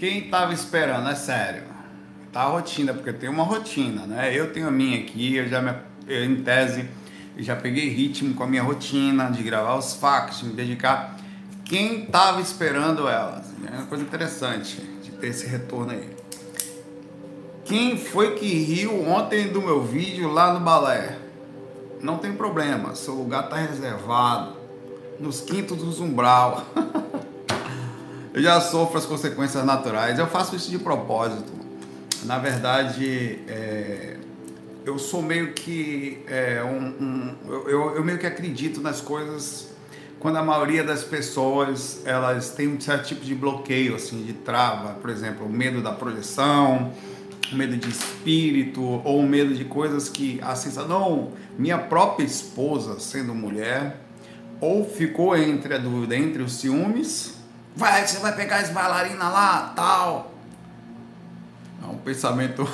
[0.00, 1.62] Quem tava esperando, é sério.
[2.32, 4.34] Tá a rotina, porque tem uma rotina, né?
[4.34, 5.74] Eu tenho a minha aqui, eu já me,
[6.08, 6.88] eu, em tese,
[7.36, 11.18] já peguei ritmo com a minha rotina de gravar os factos, me dedicar.
[11.66, 13.52] Quem tava esperando elas?
[13.70, 16.08] É uma coisa interessante de ter esse retorno aí.
[17.66, 21.18] Quem foi que riu ontem do meu vídeo lá no balé?
[22.00, 24.56] Não tem problema, seu lugar tá reservado
[25.18, 26.64] nos quintos do umbral.
[28.32, 30.18] eu já sofro as consequências naturais.
[30.18, 31.52] Eu faço isso de propósito.
[32.24, 34.16] Na verdade, é,
[34.84, 37.34] eu sou meio que é, um, um
[37.66, 39.68] eu, eu, meio que acredito nas coisas
[40.18, 44.94] quando a maioria das pessoas elas têm um certo tipo de bloqueio, assim, de trava,
[44.94, 46.92] por exemplo, o medo da projeção,
[47.50, 52.24] o medo de espírito ou o medo de coisas que a sensação, não, minha própria
[52.24, 53.96] esposa, sendo mulher,
[54.60, 57.39] ou ficou entre a dúvida entre os ciúmes,
[57.76, 60.32] vai você vai pegar as bailarinas lá, tal.
[61.82, 62.68] É um pensamento.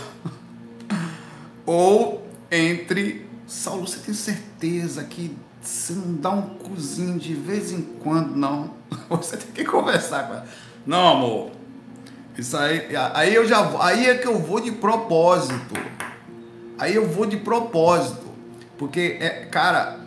[1.64, 7.82] ou entre Saulo, você tem certeza que você não dá um cozinho de vez em
[7.82, 8.70] quando, não?
[9.10, 10.46] Você tem que conversar com ela.
[10.86, 11.50] Não, amor.
[12.38, 15.74] Isso aí, aí eu já aí é que eu vou de propósito.
[16.78, 18.26] Aí eu vou de propósito.
[18.78, 19.98] Porque é, cara,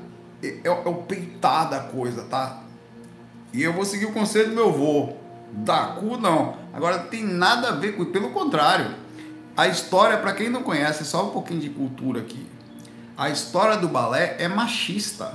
[0.41, 2.61] é, é, o peitar da coisa, tá?
[3.53, 5.13] E eu vou seguir o conselho do meu avô.
[5.51, 6.57] Da cu não.
[6.73, 8.95] Agora tem nada a ver com pelo contrário.
[9.57, 12.47] A história, para quem não conhece, só um pouquinho de cultura aqui.
[13.17, 15.33] A história do balé é machista.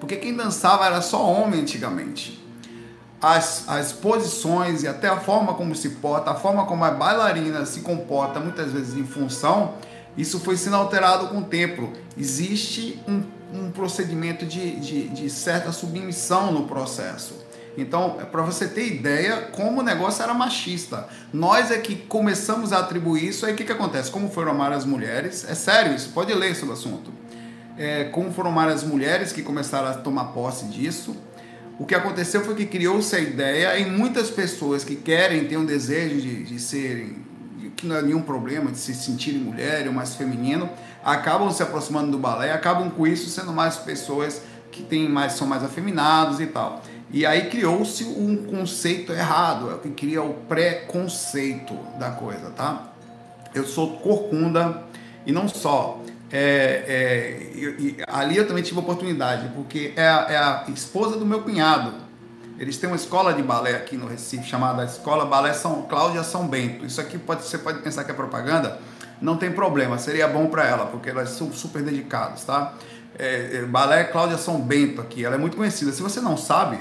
[0.00, 2.42] Porque quem dançava era só homem antigamente.
[3.20, 7.66] As, as posições e até a forma como se porta, a forma como a bailarina
[7.66, 9.74] se comporta, muitas vezes em função,
[10.16, 11.92] isso foi sendo alterado com o tempo.
[12.16, 17.46] Existe um um procedimento de, de, de certa submissão no processo.
[17.76, 21.06] Então, é para você ter ideia como o negócio era machista.
[21.32, 24.10] Nós é que começamos a atribuir isso, aí o que, que acontece?
[24.10, 25.44] Como foram amar as mulheres?
[25.48, 27.12] É sério isso, pode ler sobre o assunto.
[27.76, 31.14] É, como foram amar as mulheres que começaram a tomar posse disso.
[31.78, 35.66] O que aconteceu foi que criou-se a ideia em muitas pessoas que querem, têm um
[35.66, 37.18] desejo de, de serem,
[37.76, 40.70] que não é nenhum problema, de se sentirem mulher ou mais feminino,
[41.06, 45.46] acabam se aproximando do balé, acabam com isso sendo mais pessoas que têm mais, são
[45.46, 46.82] mais afeminados e tal.
[47.12, 52.88] E aí criou-se um conceito errado, é o que cria o preconceito da coisa, tá?
[53.54, 54.82] Eu sou corcunda
[55.24, 56.00] e não só.
[56.32, 61.24] É, é, eu, ali eu também tive oportunidade, porque é a, é a, esposa do
[61.24, 61.94] meu cunhado.
[62.58, 66.48] Eles têm uma escola de balé aqui no Recife chamada Escola Balé São Cláudia São
[66.48, 66.84] Bento.
[66.84, 68.80] Isso aqui pode, você pode pensar que é propaganda,
[69.20, 72.74] não tem problema, seria bom para ela, porque elas são super dedicadas, tá?
[73.18, 75.90] É, é, balé Cláudia São Bento aqui, ela é muito conhecida.
[75.92, 76.78] Se você não sabe,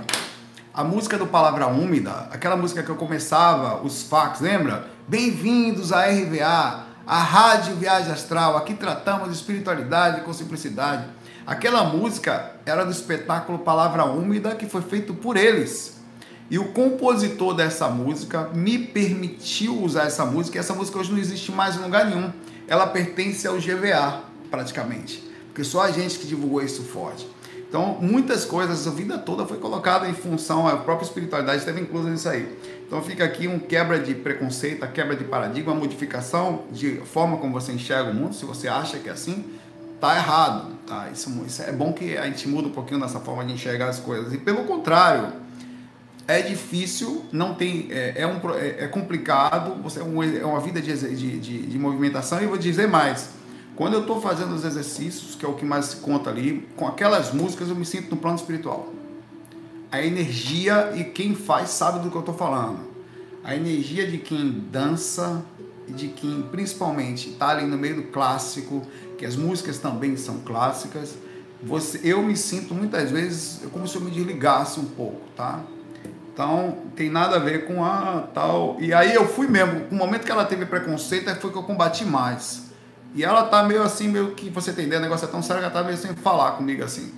[0.74, 4.88] a música do Palavra Úmida, aquela música que eu começava, os fax, lembra?
[5.08, 11.06] Bem-vindos à RVA, a Rádio Viagem Astral, aqui tratamos de espiritualidade com simplicidade.
[11.48, 15.95] Aquela música era do espetáculo Palavra Úmida que foi feito por eles.
[16.50, 21.18] E o compositor dessa música me permitiu usar essa música, e essa música hoje não
[21.18, 22.32] existe mais em lugar nenhum.
[22.68, 25.24] Ela pertence ao GVA, praticamente.
[25.48, 27.28] Porque só a gente que divulgou isso forte.
[27.68, 32.10] Então, muitas coisas, a vida toda foi colocada em função, a própria espiritualidade esteve inclusa
[32.10, 32.58] nisso aí.
[32.86, 37.38] Então, fica aqui um quebra de preconceito, a quebra de paradigma, a modificação de forma
[37.38, 38.36] como você enxerga o mundo.
[38.36, 39.44] Se você acha que é assim,
[40.00, 40.74] tá errado.
[40.86, 41.10] Tá?
[41.12, 44.00] Isso, isso é bom que a gente muda um pouquinho nessa forma de enxergar as
[44.00, 44.32] coisas.
[44.32, 45.34] E pelo contrário,
[46.28, 50.04] é difícil, não tem, é, é, um, é, é complicado, você é,
[50.42, 53.30] é uma vida de, de, de, de, movimentação e vou dizer mais.
[53.76, 56.88] Quando eu estou fazendo os exercícios, que é o que mais se conta ali, com
[56.88, 58.92] aquelas músicas eu me sinto no plano espiritual.
[59.92, 62.80] A energia e quem faz sabe do que eu estou falando.
[63.44, 65.46] A energia de quem dança
[65.88, 68.82] de quem principalmente está ali no meio do clássico,
[69.18, 71.16] que as músicas também são clássicas.
[71.64, 75.64] Você, eu me sinto muitas vezes como se eu me desligasse um pouco, tá?
[76.36, 78.76] Então, tem nada a ver com a tal.
[78.78, 82.04] E aí eu fui mesmo, no momento que ela teve preconceito, foi que eu combati
[82.04, 82.72] mais.
[83.16, 85.66] E ela tá meio assim, meio que você ideia, o negócio é tão sério que
[85.66, 87.14] ela tá meio sem falar comigo assim.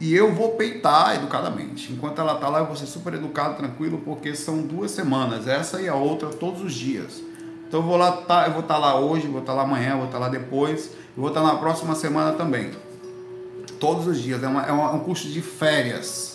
[0.00, 1.92] E eu vou peitar educadamente.
[1.92, 5.82] Enquanto ela tá lá, eu vou ser super educado, tranquilo, porque são duas semanas, essa
[5.82, 7.22] e a outra, todos os dias.
[7.68, 9.64] Então eu vou lá, tá, eu vou estar tá lá hoje, vou estar tá lá
[9.64, 12.70] amanhã, vou estar tá lá depois, eu vou estar tá na próxima semana também.
[13.78, 16.33] Todos os dias, é, uma, é um curso de férias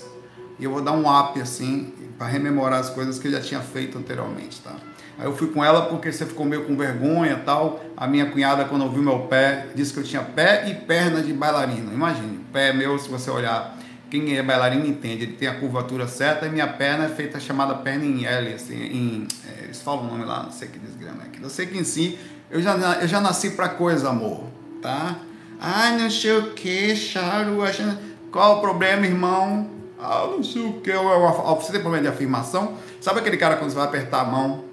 [0.59, 3.61] e eu vou dar um up assim, para rememorar as coisas que eu já tinha
[3.61, 4.75] feito anteriormente, tá?
[5.17, 7.83] Aí eu fui com ela porque você ficou meio com vergonha tal.
[7.95, 11.33] A minha cunhada, quando ouviu meu pé, disse que eu tinha pé e perna de
[11.33, 11.93] bailarina.
[11.93, 13.77] Imagine, pé meu, se você olhar,
[14.09, 17.75] quem é bailarino entende, ele tem a curvatura certa e minha perna é feita chamada
[17.75, 21.23] perna em L, assim, em, é, eles falam o nome lá, não sei que desgrama
[21.23, 22.17] é Eu sei que em si,
[22.49, 24.45] eu já, eu já nasci pra coisa, amor,
[24.81, 25.17] tá?
[25.59, 28.09] Ai, não sei o que, Charu, achando...
[28.31, 29.78] Qual o problema, irmão?
[30.01, 32.75] Ah, não sei o que, você tem problema de afirmação?
[33.01, 34.63] Sabe aquele cara quando você vai apertar a mão,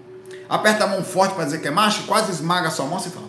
[0.49, 3.11] aperta a mão forte para dizer que é macho, quase esmaga a sua mão, você
[3.11, 3.27] fala,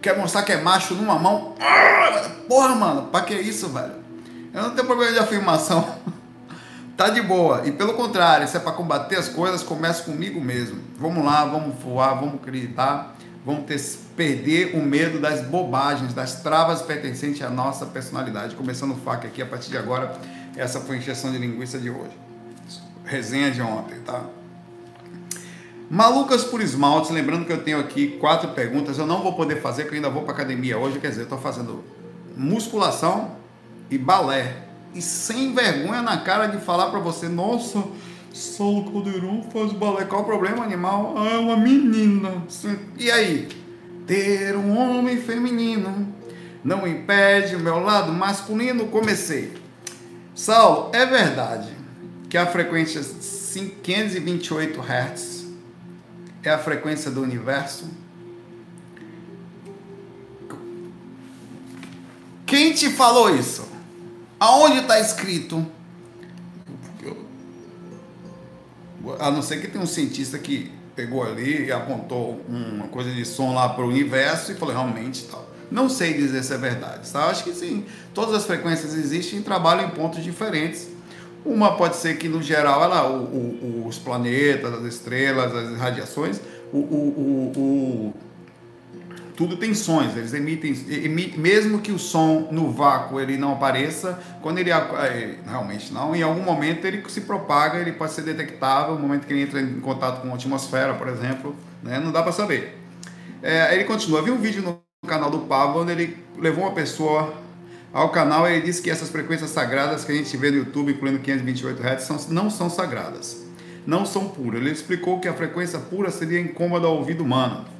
[0.00, 1.54] quer mostrar que é macho numa mão.
[2.46, 3.94] Porra, mano, pra que isso, velho?
[4.52, 5.96] Eu não tenho problema de afirmação.
[6.96, 7.62] tá de boa.
[7.64, 10.80] E pelo contrário, se é para combater as coisas, comece comigo mesmo.
[10.96, 13.13] Vamos lá, vamos voar, vamos acreditar,
[13.44, 13.80] vamos ter,
[14.16, 18.54] perder o medo das bobagens, das travas pertencentes à nossa personalidade.
[18.54, 20.18] Começando o FAC aqui, a partir de agora,
[20.56, 22.16] essa foi a injeção de linguiça de hoje.
[23.04, 24.24] Resenha de ontem, tá?
[25.90, 29.82] Malucas por esmaltes, lembrando que eu tenho aqui quatro perguntas, eu não vou poder fazer,
[29.82, 31.84] porque eu ainda vou para academia hoje, quer dizer, eu estou fazendo
[32.34, 33.36] musculação
[33.90, 34.64] e balé.
[34.94, 37.84] E sem vergonha na cara de falar para você, nossa,
[38.34, 41.14] Saulo Caldeirão faz balé, qual o problema, animal?
[41.16, 42.42] Ah, é uma menina.
[42.48, 42.76] Sim.
[42.98, 43.48] E aí?
[44.08, 46.12] Ter um homem feminino
[46.64, 49.54] não impede o meu lado masculino, comecei.
[50.34, 51.68] Saulo, é verdade
[52.28, 55.46] que a frequência 528 Hz
[56.42, 57.88] é a frequência do universo.
[62.44, 63.66] Quem te falou isso?
[64.40, 65.64] Aonde está escrito?
[69.18, 73.24] A não ser que tenha um cientista que pegou ali e apontou uma coisa de
[73.24, 75.48] som lá para o universo e falou realmente tal.
[75.70, 77.26] Não sei dizer se é verdade, tá?
[77.26, 77.84] Acho que sim.
[78.12, 80.88] Todas as frequências existem e trabalham em pontos diferentes
[81.44, 86.40] uma pode ser que, no geral, ela, o, o, os planetas, as estrelas, as radiações,
[86.72, 88.14] o, o,
[89.36, 94.18] tudo tem sons, eles emitem, emitem, mesmo que o som no vácuo ele não apareça,
[94.40, 98.94] quando ele é, realmente não, em algum momento ele se propaga, ele pode ser detectável,
[98.94, 102.22] no momento que ele entra em contato com a atmosfera, por exemplo, né, não dá
[102.22, 102.78] para saber.
[103.42, 107.34] É, ele continua, vi um vídeo no canal do Pablo onde ele levou uma pessoa
[107.92, 111.18] ao canal, ele disse que essas frequências sagradas que a gente vê no YouTube, incluindo
[111.20, 113.44] 528 Hz, são, não são sagradas,
[113.86, 114.60] não são puras.
[114.60, 117.73] Ele explicou que a frequência pura seria incômoda ao ouvido humano.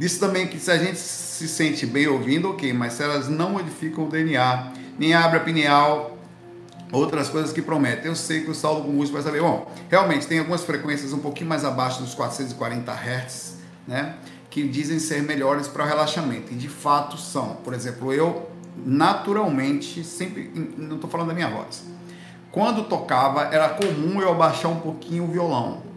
[0.00, 3.50] Disse também que se a gente se sente bem ouvindo, ok, mas se elas não
[3.50, 6.16] modificam o DNA, nem abre a pineal,
[6.90, 8.06] outras coisas que prometem.
[8.06, 9.42] Eu sei que o Saulo com músico vai saber.
[9.42, 14.14] Bom, realmente tem algumas frequências um pouquinho mais abaixo dos 440 Hz, né?
[14.48, 16.50] Que dizem ser melhores para o relaxamento.
[16.50, 17.56] E de fato são.
[17.56, 18.48] Por exemplo, eu
[18.86, 21.84] naturalmente, sempre, não estou falando da minha voz.
[22.50, 25.89] Quando tocava, era comum eu abaixar um pouquinho o violão,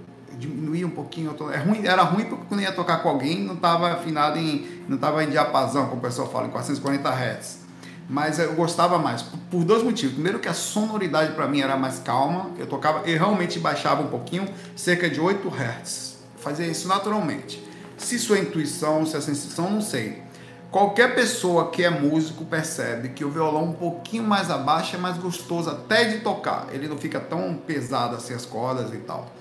[0.48, 1.36] diminuir um pouquinho.
[1.52, 4.96] É ruim, era ruim porque quando ia tocar com alguém, não estava afinado em, não
[4.96, 7.64] estava em diapasão, como o pessoal fala, em 440 Hz.
[8.10, 10.14] Mas eu gostava mais, por dois motivos.
[10.14, 14.08] Primeiro que a sonoridade para mim era mais calma, eu tocava, eu realmente baixava um
[14.08, 16.18] pouquinho, cerca de 8 Hz.
[16.38, 17.64] Fazia isso naturalmente.
[17.98, 20.22] Se sua intuição, se a sensação, não sei.
[20.70, 25.18] Qualquer pessoa que é músico percebe que o violão um pouquinho mais abaixo é mais
[25.18, 26.68] gostoso até de tocar.
[26.74, 29.32] Ele não fica tão pesado assim as cordas e tal.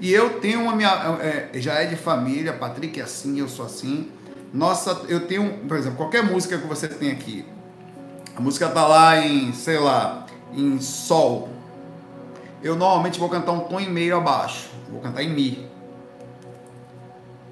[0.00, 0.90] E eu tenho uma minha.
[1.20, 4.10] É, já é de família, Patrick é assim, eu sou assim.
[4.52, 7.44] Nossa, eu tenho, por exemplo, qualquer música que você tem aqui.
[8.34, 11.48] A música tá lá em, sei lá, em Sol.
[12.62, 14.68] Eu normalmente vou cantar um tom e meio abaixo.
[14.90, 15.68] Vou cantar em Mi.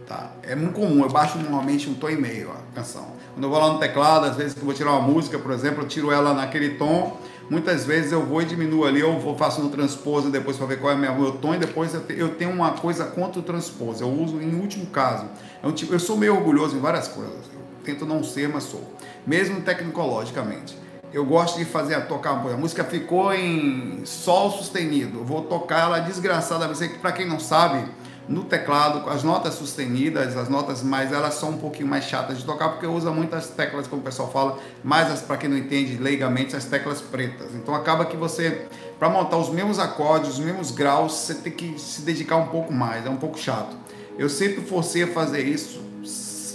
[0.07, 0.31] Tá?
[0.43, 3.09] É muito comum, eu baixo normalmente um tom e meio a canção.
[3.35, 5.51] Quando eu vou lá no teclado, às vezes que eu vou tirar uma música, por
[5.51, 7.21] exemplo, eu tiro ela naquele tom.
[7.49, 10.81] Muitas vezes eu vou e diminuo ali, ou vou faço no transposo depois para ver
[10.81, 14.03] qual é o meu tom, e depois eu tenho uma coisa contra o transposo.
[14.03, 15.27] Eu uso em último caso.
[15.63, 17.47] É um tipo, eu sou meio orgulhoso em várias coisas.
[17.53, 18.83] Eu tento não ser, mas sou.
[19.27, 20.77] Mesmo tecnologicamente.
[21.13, 22.57] Eu gosto de fazer, tocar uma coisa.
[22.57, 25.21] A música ficou em sol sustenido.
[25.21, 26.69] Eu vou tocar ela desgraçada.
[27.01, 27.89] Para quem não sabe,
[28.29, 32.45] no teclado, as notas sustenidas, as notas mais, elas são um pouquinho mais chatas de
[32.45, 36.57] tocar porque usa muitas teclas, como o pessoal fala, mais para quem não entende leigamente,
[36.57, 37.55] as teclas pretas.
[37.55, 38.67] Então acaba que você,
[38.99, 42.73] para montar os mesmos acordes, os mesmos graus, você tem que se dedicar um pouco
[42.73, 43.77] mais, é um pouco chato.
[44.19, 45.81] Eu sempre forcei a fazer isso,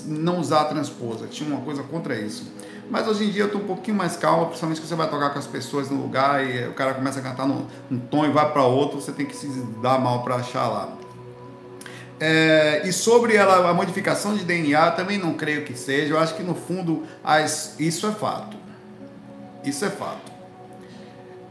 [0.06, 2.52] não usar a transposa, tinha uma coisa contra isso.
[2.90, 5.30] Mas hoje em dia eu estou um pouquinho mais calmo, principalmente que você vai tocar
[5.30, 7.66] com as pessoas no lugar e o cara começa a cantar num
[8.10, 9.48] tom e vai para outro, você tem que se
[9.82, 11.01] dar mal para achar lá.
[12.24, 16.14] É, e sobre ela, a modificação de DNA, também não creio que seja.
[16.14, 18.56] Eu acho que no fundo as, isso é fato.
[19.64, 20.32] Isso é fato.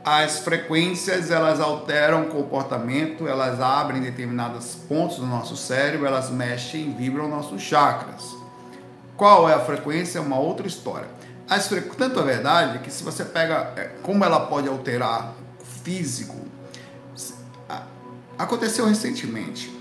[0.04, 6.82] As frequências elas alteram o comportamento, elas abrem determinados pontos do nosso cérebro, elas mexem
[6.82, 8.22] e vibram nossos chakras.
[9.16, 10.20] Qual é a frequência?
[10.20, 11.08] É uma outra história.
[11.48, 16.36] as tanto é verdade que se você pega é, como ela pode alterar o físico,
[18.38, 19.79] aconteceu recentemente.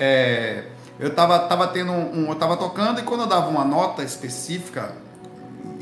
[0.00, 0.64] É,
[0.98, 4.92] eu estava tava tendo um, eu tava tocando e quando eu dava uma nota específica,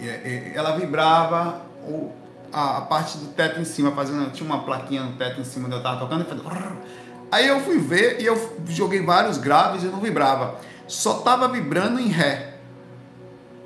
[0.01, 2.11] é, ela vibrava o,
[2.53, 5.67] a, a, parte do teto em cima, fazendo tinha uma plaquinha no teto em cima
[5.67, 6.73] onde eu estava tocando e fazia,
[7.31, 10.57] Aí eu fui ver e eu joguei vários graves e não vibrava.
[10.87, 12.55] Só estava vibrando em ré.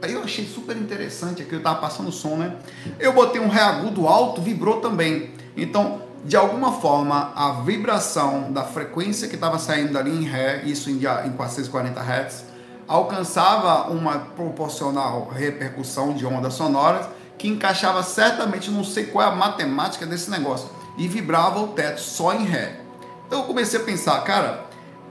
[0.02, 2.56] Aí eu achei super interessante aqui, eu estava passando som, né?
[2.98, 5.30] Eu botei um ré agudo alto, vibrou também.
[5.56, 10.88] Então, de alguma forma, a vibração da frequência que estava saindo dali em ré, isso
[10.88, 12.44] em, em 440 Hz,
[12.86, 19.34] alcançava uma proporcional repercussão de ondas sonoras que encaixava certamente, não sei qual é a
[19.34, 22.80] matemática desse negócio, e vibrava o teto só em ré.
[23.26, 24.66] Então eu comecei a pensar, cara,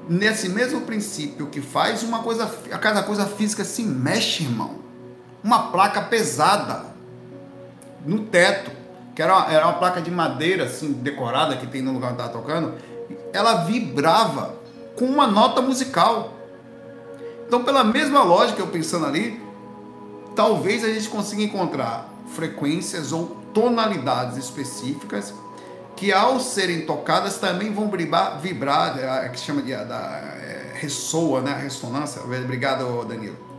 [0.08, 4.82] nesse mesmo princípio que faz uma coisa, a cada coisa física se mexe, irmão
[5.44, 6.86] uma placa pesada
[8.06, 8.72] no teto,
[9.16, 12.22] que era uma, era uma placa de madeira assim decorada que tem no lugar onde
[12.22, 12.74] estava tocando,
[13.34, 14.56] ela vibrava
[14.96, 16.34] com uma nota musical.
[17.48, 19.42] Então, pela mesma lógica, eu pensando ali,
[20.36, 25.34] talvez a gente consiga encontrar frequências ou tonalidades específicas
[25.96, 31.42] que, ao serem tocadas, também vão vibrar, vibrar é, que chama de da, é, ressoa,
[31.42, 31.60] né?
[31.62, 32.22] Ressonância.
[32.22, 33.51] Obrigado, Danilo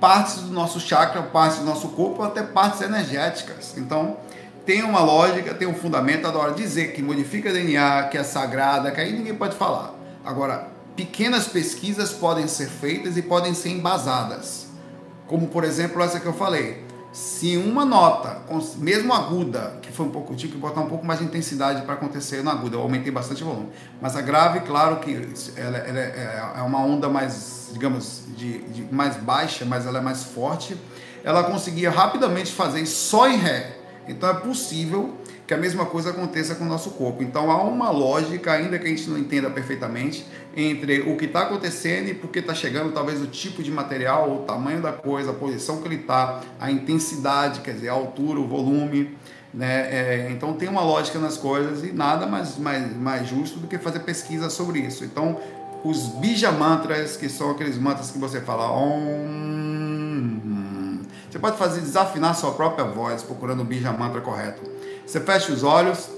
[0.00, 3.74] partes do nosso chakra, partes do nosso corpo, até partes energéticas.
[3.76, 4.16] Então,
[4.64, 6.26] tem uma lógica, tem um fundamento.
[6.26, 9.94] Adoro dizer que modifica DNA, que é sagrada, que aí ninguém pode falar.
[10.24, 14.66] Agora, pequenas pesquisas podem ser feitas e podem ser embasadas.
[15.26, 16.83] Como, por exemplo, essa que eu falei.
[17.14, 18.42] Se uma nota,
[18.76, 21.94] mesmo aguda, que foi um pouco, tive que botar um pouco mais de intensidade para
[21.94, 23.68] acontecer na aguda, eu aumentei bastante o volume.
[24.02, 28.94] Mas a grave, claro que ela, ela é, é uma onda mais digamos, de, de,
[28.94, 30.76] mais baixa, mas ela é mais forte,
[31.22, 33.76] ela conseguia rapidamente fazer só em ré.
[34.08, 37.22] Então é possível que a mesma coisa aconteça com o nosso corpo.
[37.22, 41.42] Então há uma lógica, ainda que a gente não entenda perfeitamente, entre o que está
[41.42, 45.34] acontecendo e porque está chegando, talvez o tipo de material, o tamanho da coisa, a
[45.34, 49.16] posição que ele está, a intensidade, quer dizer, a altura, o volume.
[49.52, 49.88] Né?
[49.90, 53.78] É, então tem uma lógica nas coisas e nada mais, mais, mais justo do que
[53.78, 55.04] fazer pesquisa sobre isso.
[55.04, 55.38] Então
[55.84, 60.14] os bija mantras, que são aqueles mantras que você fala Om.
[61.30, 64.62] Você pode fazer desafinar sua própria voz procurando o bija mantra correto.
[65.06, 66.08] Você fecha os olhos,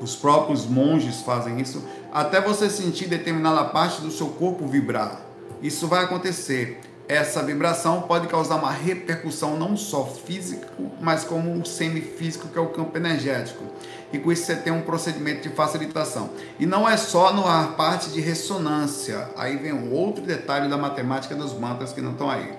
[0.00, 1.82] os próprios monges fazem isso,
[2.12, 5.20] até você sentir determinada parte do seu corpo vibrar.
[5.62, 6.80] Isso vai acontecer.
[7.08, 10.68] Essa vibração pode causar uma repercussão não só física,
[11.00, 13.62] mas como um semifísico, que é o campo energético
[14.12, 16.30] e com isso você tem um procedimento de facilitação.
[16.58, 21.34] E não é só na parte de ressonância, aí vem um outro detalhe da matemática
[21.34, 22.52] dos mantras que não estão aí.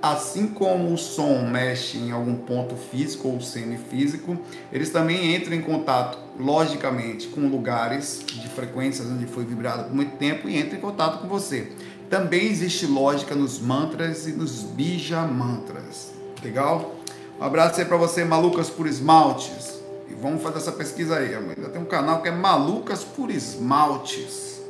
[0.00, 4.38] Assim como o som mexe em algum ponto físico ou semifísico,
[4.72, 10.16] eles também entram em contato, logicamente, com lugares de frequências onde foi vibrado por muito
[10.16, 11.72] tempo e entram em contato com você.
[12.08, 16.12] Também existe lógica nos mantras e nos bija mantras.
[16.42, 16.94] Legal?
[17.40, 19.78] Um abraço aí para você, malucas por esmaltes
[20.20, 21.34] vamos fazer essa pesquisa aí.
[21.34, 24.60] Ainda tem um canal que é Malucas por Esmaltes.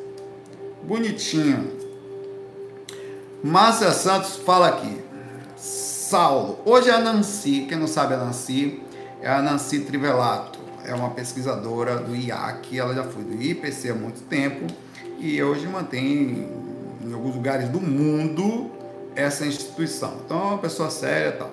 [0.82, 1.72] Bonitinho.
[3.42, 5.07] Márcia Santos fala aqui.
[5.58, 6.60] Saulo.
[6.64, 8.80] Hoje é a Nancy, quem não sabe a Nancy,
[9.20, 10.58] é a Nancy Trivelato.
[10.84, 14.66] É uma pesquisadora do IAC, ela já foi do IPC há muito tempo
[15.18, 16.48] e hoje mantém
[17.04, 18.70] em alguns lugares do mundo
[19.14, 20.22] essa instituição.
[20.24, 21.50] Então é uma pessoa séria e tal.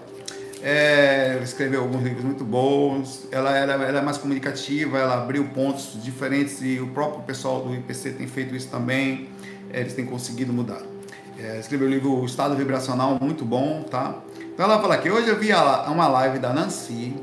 [0.62, 3.27] É, escreveu alguns livros muito bons.
[3.31, 7.74] Ela era, ela é mais comunicativa, ela abriu pontos diferentes e o próprio pessoal do
[7.74, 9.27] IPC tem feito isso também.
[9.74, 10.95] É, eles têm conseguido mudar.
[11.38, 14.15] É, escreveu o livro Estado Vibracional, muito bom, tá?
[14.54, 17.13] Então ela fala que hoje eu vi uma live da Nancy.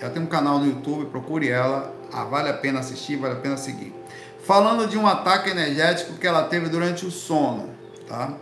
[0.00, 1.94] Ela tem um canal no YouTube, procure ela.
[2.12, 3.94] Ah, vale a pena assistir, vale a pena seguir.
[4.44, 7.70] Falando de um ataque energético que ela teve durante o sono,
[8.08, 8.34] tá?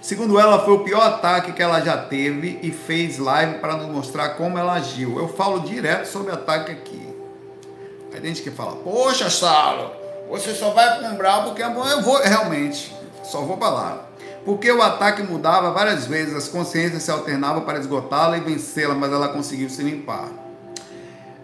[0.00, 3.88] Segundo ela, foi o pior ataque que ela já teve e fez live para nos
[3.88, 5.18] mostrar como ela agiu.
[5.18, 7.08] Eu falo direto sobre ataque aqui.
[8.12, 9.90] Aí tem gente que fala, poxa, Saulo,
[10.30, 14.06] você só vai com brabo porque eu vou, realmente, só vou para lá.
[14.44, 19.10] Porque o ataque mudava várias vezes, as consciências se alternavam para esgotá-la e vencê-la, mas
[19.10, 20.28] ela conseguiu se limpar.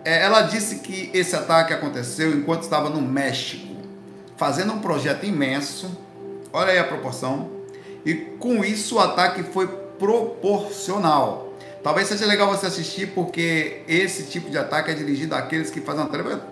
[0.04, 3.74] É, ela disse que esse ataque aconteceu enquanto estava no México,
[4.36, 5.90] fazendo um projeto imenso.
[6.52, 7.50] Olha aí a proporção
[8.04, 9.66] e com isso o ataque foi
[9.98, 11.54] proporcional.
[11.82, 16.02] Talvez seja legal você assistir porque esse tipo de ataque é dirigido àqueles que fazem
[16.02, 16.42] uma tarefa.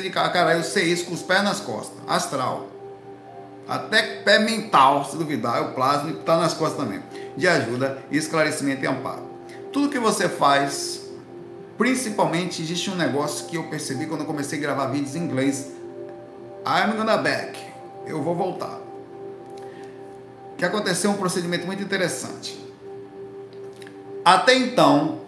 [0.00, 1.98] De cara, eu sei isso com os pés nas costas.
[2.08, 2.71] Astral.
[3.68, 7.02] Até pé mental, se duvidar, é o plasma está nas costas também.
[7.36, 9.22] De ajuda, esclarecimento e amparo.
[9.72, 11.02] Tudo que você faz,
[11.78, 15.70] principalmente existe um negócio que eu percebi quando eu comecei a gravar vídeos em inglês.
[16.66, 17.58] I'm gonna back.
[18.06, 18.78] Eu vou voltar.
[20.58, 22.60] Que aconteceu um procedimento muito interessante.
[24.24, 25.20] Até então,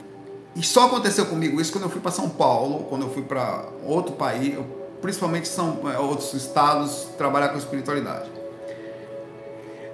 [0.54, 3.66] e só aconteceu comigo isso quando eu fui para São Paulo, quando eu fui para
[3.84, 4.56] outro país,
[5.04, 8.30] principalmente são é, outros estados, trabalhar com espiritualidade.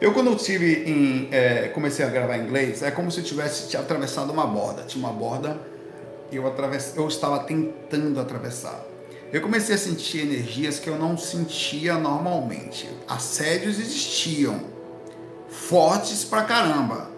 [0.01, 3.25] Eu quando eu tive em, é, comecei a gravar em inglês, é como se eu
[3.25, 4.85] tivesse atravessado uma borda.
[4.85, 5.59] Tinha uma borda
[6.31, 6.45] e eu,
[6.95, 8.85] eu estava tentando atravessar.
[9.33, 12.89] Eu comecei a sentir energias que eu não sentia normalmente.
[13.09, 14.61] Assédios existiam,
[15.49, 17.11] fortes pra caramba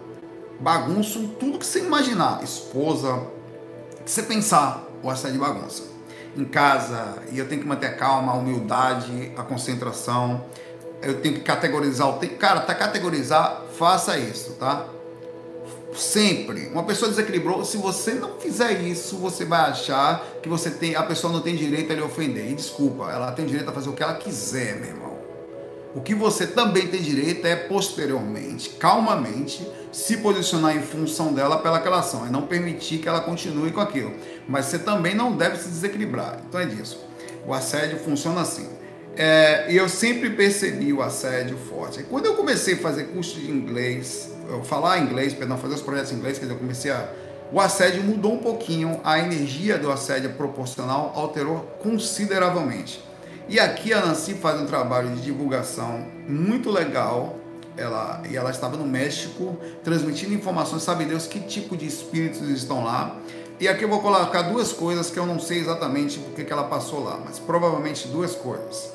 [0.59, 2.43] bagunçam tudo que você imaginar.
[2.43, 3.27] Esposa,
[4.03, 5.92] que você pensar, o assédio bagunça.
[6.35, 10.45] Em casa, e eu tenho que manter a calma, a humildade, a concentração.
[11.01, 12.35] Eu tenho que categorizar o tempo.
[12.37, 14.87] Cara, tá categorizar, faça isso, tá?
[15.93, 16.67] Sempre.
[16.67, 21.03] Uma pessoa desequilibrou, se você não fizer isso, você vai achar que você tem, a
[21.03, 22.49] pessoa não tem direito a lhe ofender.
[22.49, 25.13] E desculpa, ela tem direito a fazer o que ela quiser, meu irmão.
[25.93, 31.99] O que você também tem direito é posteriormente, calmamente, se posicionar em função dela pelaquela
[31.99, 34.11] ação e não permitir que ela continue com aquilo.
[34.47, 36.39] Mas você também não deve se desequilibrar.
[36.49, 36.99] Então é disso.
[37.45, 38.67] O assédio funciona assim.
[39.15, 42.03] É, eu sempre percebi o assédio forte.
[42.03, 44.31] Quando eu comecei a fazer curso de inglês,
[44.63, 47.07] falar inglês, perdão, fazer os projetos em inglês, que eu comecei a.
[47.51, 53.03] O assédio mudou um pouquinho, a energia do assédio proporcional alterou consideravelmente.
[53.47, 57.37] E aqui a Nancy faz um trabalho de divulgação muito legal.
[57.75, 62.83] Ela, e ela estava no México transmitindo informações, sabe Deus que tipo de espíritos estão
[62.83, 63.17] lá.
[63.59, 66.65] E aqui eu vou colocar duas coisas que eu não sei exatamente porque que ela
[66.65, 68.91] passou lá, mas provavelmente duas coisas.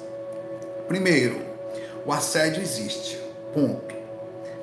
[0.86, 1.40] Primeiro,
[2.04, 3.18] o assédio existe,
[3.52, 3.94] ponto.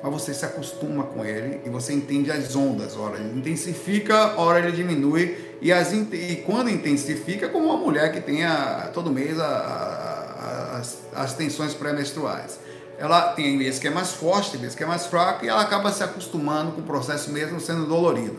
[0.02, 2.96] Mas você se acostuma com ele e você entende as ondas.
[2.96, 8.20] Ora ele intensifica, ora ele diminui e, as, e quando intensifica, como uma mulher que
[8.20, 12.60] tem a, todo mês a, a, as, as tensões pré-menstruais.
[12.98, 15.92] Ela tem vezes que é mais forte, vezes que é mais fraca, e ela acaba
[15.92, 18.38] se acostumando com o processo mesmo sendo dolorido.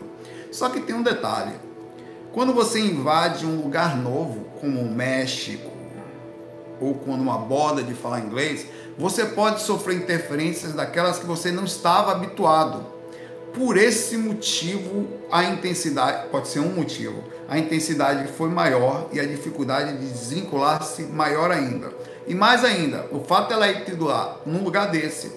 [0.50, 1.54] Só que tem um detalhe:
[2.32, 5.70] quando você invade um lugar novo, como o México,
[6.80, 8.66] ou quando uma boda de falar inglês,
[8.96, 12.98] você pode sofrer interferências daquelas que você não estava habituado
[13.52, 19.26] por esse motivo a intensidade, pode ser um motivo, a intensidade foi maior e a
[19.26, 21.92] dificuldade de desvincular-se maior ainda.
[22.28, 25.32] E mais ainda, o fato dela ir tido lá, num lugar desse,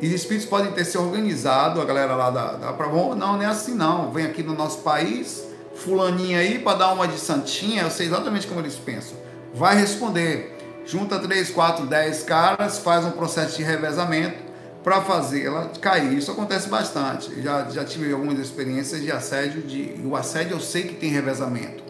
[0.00, 3.42] e os espíritos podem ter se organizado, a galera lá da, da Pravon, não, não
[3.42, 7.82] é assim não, vem aqui no nosso país, fulaninha aí para dar uma de santinha,
[7.82, 9.16] eu sei exatamente como eles pensam.
[9.52, 14.50] Vai responder, junta 3, 4, 10 caras, faz um processo de revezamento,
[14.82, 16.16] para fazê-la cair.
[16.16, 17.40] Isso acontece bastante.
[17.42, 19.62] Já, já tive algumas experiências de assédio.
[19.62, 21.82] De, o assédio eu sei que tem revezamento,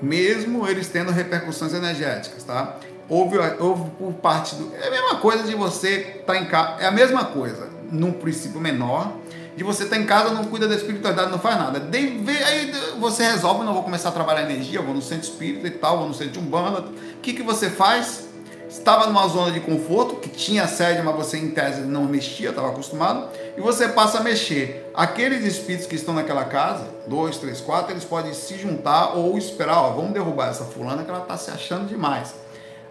[0.00, 2.78] mesmo eles tendo repercussões energéticas, tá?
[3.08, 4.74] Houve, houve por parte do.
[4.74, 6.82] É a mesma coisa de você estar tá em casa.
[6.82, 9.12] É a mesma coisa, num princípio menor,
[9.56, 11.80] de você estar tá em casa, não cuida da espiritualidade, não faz nada.
[11.80, 15.72] De, aí você resolve, não vou começar a trabalhar energia, vou no centro espírita e
[15.72, 16.80] tal, vou no centro de umbanda.
[16.80, 18.32] O que, que você faz?
[18.72, 22.68] estava numa zona de conforto, que tinha sede, mas você em tese não mexia, estava
[22.68, 24.90] acostumado, e você passa a mexer.
[24.94, 29.78] Aqueles espíritos que estão naquela casa, dois, três, quatro, eles podem se juntar ou esperar,
[29.78, 32.34] ó, vamos derrubar essa fulana que ela está se achando demais.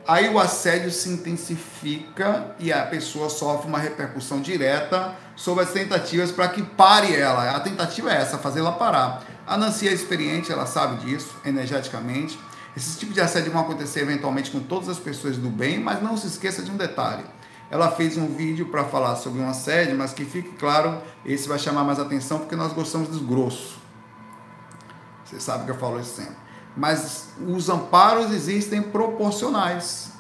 [0.08, 6.32] Aí o assédio se intensifica e a pessoa sofre uma repercussão direta sobre as tentativas
[6.32, 7.52] para que pare ela.
[7.52, 9.24] A tentativa é essa, fazê-la parar.
[9.46, 12.38] A Nancy é experiente, ela sabe disso energeticamente
[12.76, 16.16] esse tipo de assédio vai acontecer eventualmente com todas as pessoas do bem, mas não
[16.16, 17.24] se esqueça de um detalhe.
[17.70, 21.60] Ela fez um vídeo para falar sobre um assédio, mas que fique claro, esse vai
[21.60, 23.78] chamar mais atenção porque nós gostamos dos grossos.
[25.26, 26.36] Você sabe que eu falo isso sempre.
[26.76, 30.12] Mas os amparos existem proporcionais.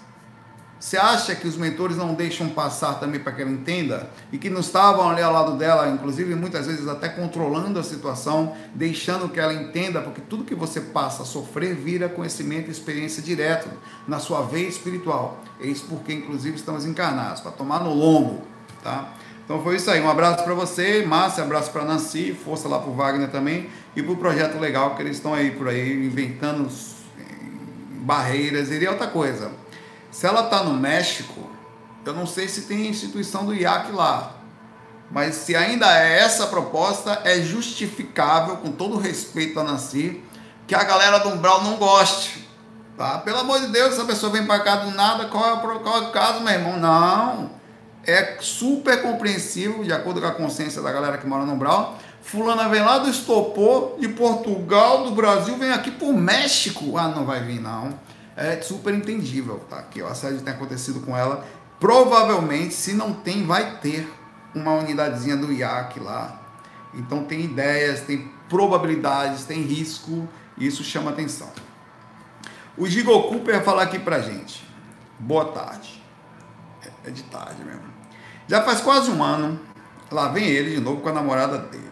[0.81, 4.09] Você acha que os mentores não deixam passar também para que ela entenda?
[4.31, 8.55] E que não estavam ali ao lado dela, inclusive muitas vezes até controlando a situação,
[8.73, 13.21] deixando que ela entenda, porque tudo que você passa a sofrer vira conhecimento e experiência
[13.21, 13.69] direto
[14.07, 15.39] na sua veia espiritual.
[15.59, 18.41] É isso porque, inclusive, estamos encarnados, para tomar no lombo,
[18.83, 19.13] tá?
[19.45, 20.01] Então foi isso aí.
[20.01, 24.01] Um abraço para você, Márcia, abraço para Nancy, força lá para o Wagner também e
[24.01, 26.69] para o projeto legal que eles estão aí por aí inventando
[28.01, 29.51] barreiras e outra coisa.
[30.10, 31.49] Se ela está no México,
[32.06, 34.36] eu não sei se tem instituição do IAC lá.
[35.12, 40.23] Mas se ainda é essa proposta, é justificável, com todo respeito a Nancy,
[40.65, 42.47] que a galera do Umbral não goste.
[42.97, 43.17] Tá?
[43.17, 45.97] Pelo amor de Deus, essa pessoa vem para cá do nada, qual é, o, qual
[45.97, 46.77] é o caso, meu irmão?
[46.77, 47.51] Não.
[48.06, 51.97] É super compreensível, de acordo com a consciência da galera que mora no Brau.
[52.21, 56.97] Fulana vem lá do Estopor, de Portugal, do Brasil, vem aqui pro México.
[56.97, 57.99] Ah, não vai vir, não.
[58.36, 59.81] É super entendível, tá?
[59.84, 61.45] Que o assédio tem acontecido com ela.
[61.79, 64.07] Provavelmente, se não tem, vai ter
[64.53, 66.39] uma unidadezinha do IAC lá.
[66.93, 71.49] Então tem ideias, tem probabilidades, tem risco, isso chama atenção.
[72.77, 74.65] O Gigo Cooper falar aqui pra gente.
[75.19, 76.01] Boa tarde.
[76.84, 77.84] É, é de tarde mesmo.
[78.47, 79.60] Já faz quase um ano,
[80.12, 81.90] lá vem ele de novo com a namorada dele.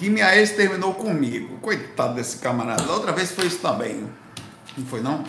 [0.00, 1.58] Que minha ex terminou comigo.
[1.58, 2.84] Coitado desse camarada.
[2.84, 4.08] Da outra vez foi isso também.
[4.78, 5.22] Não foi não?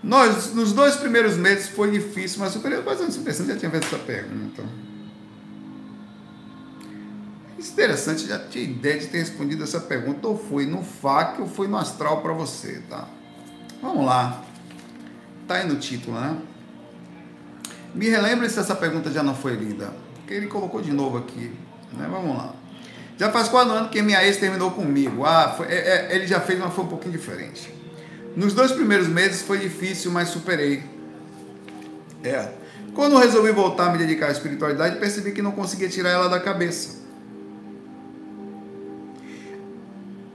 [0.00, 3.88] Nós, nos dois primeiros meses foi difícil, mas superior, mas antes você já tinha feito
[3.88, 4.62] essa pergunta.
[7.58, 11.66] Interessante, já tinha ideia de ter respondido essa pergunta, ou foi no FAC ou foi
[11.66, 13.08] no astral para você, tá?
[13.80, 14.44] Vamos lá.
[15.48, 16.38] Tá aí no título, né?
[17.92, 21.52] Me relembre se essa pergunta já não foi lida, porque ele colocou de novo aqui,
[21.92, 22.06] né?
[22.08, 22.61] Vamos lá.
[23.16, 25.24] Já faz quatro anos que minha ex terminou comigo.
[25.24, 27.72] Ah, foi, é, é, ele já fez, mas foi um pouquinho diferente.
[28.34, 30.82] Nos dois primeiros meses foi difícil, mas superei.
[32.24, 32.48] É.
[32.94, 36.40] Quando resolvi voltar a me dedicar à espiritualidade, percebi que não conseguia tirar ela da
[36.40, 37.02] cabeça.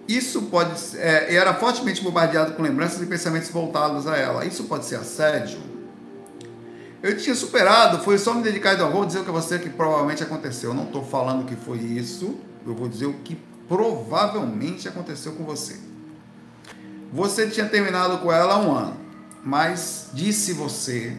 [0.08, 4.46] Isso pode é, era fortemente bombardeado com lembranças e pensamentos voltados a ela.
[4.46, 5.60] Isso pode ser assédio.
[7.04, 10.72] Eu tinha superado, foi só me dedicar vou dizer o que você que provavelmente aconteceu.
[10.72, 12.36] Eu não estou falando que foi isso,
[12.68, 15.80] eu vou dizer o que provavelmente aconteceu com você.
[17.12, 18.98] Você tinha terminado com ela há um ano,
[19.44, 21.16] mas disse você,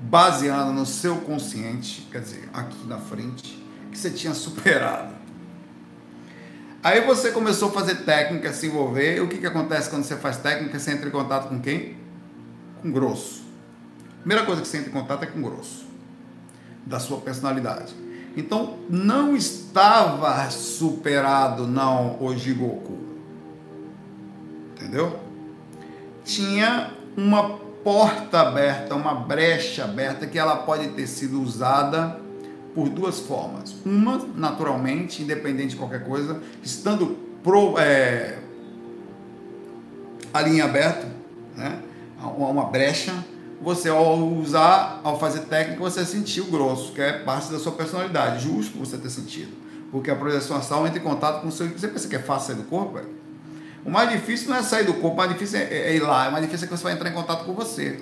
[0.00, 5.14] baseado no seu consciente, quer dizer, aqui na frente, que você tinha superado.
[6.82, 9.20] Aí você começou a fazer técnica, se envolver.
[9.20, 10.78] O que, que acontece quando você faz técnica?
[10.78, 11.96] Você entra em contato com quem?
[12.80, 13.44] Com grosso.
[14.20, 15.86] Primeira coisa que você entra em contato é com grosso.
[16.86, 17.92] Da sua personalidade.
[18.36, 23.06] Então, não estava superado, não, o Jigoku
[24.86, 25.18] entendeu?
[26.24, 32.20] Tinha uma porta aberta, uma brecha aberta que ela pode ter sido usada
[32.74, 33.74] por duas formas.
[33.84, 38.38] Uma, naturalmente, independente de qualquer coisa, estando pro, é,
[40.32, 41.08] a linha aberta,
[41.56, 41.80] né?
[42.36, 43.12] uma brecha,
[43.60, 48.44] você ao usar, ao fazer técnica, você sentiu grosso, que é parte da sua personalidade.
[48.44, 49.52] Justo você ter sentido.
[49.90, 51.68] Porque a projeção astral entra em contato com o seu.
[51.68, 53.08] Você pensa que é fácil sair do corpo, velho?
[53.84, 56.00] O mais difícil não é sair do corpo, o mais difícil é, é, é ir
[56.00, 56.28] lá.
[56.28, 58.00] O mais difícil é que você vai entrar em contato com você.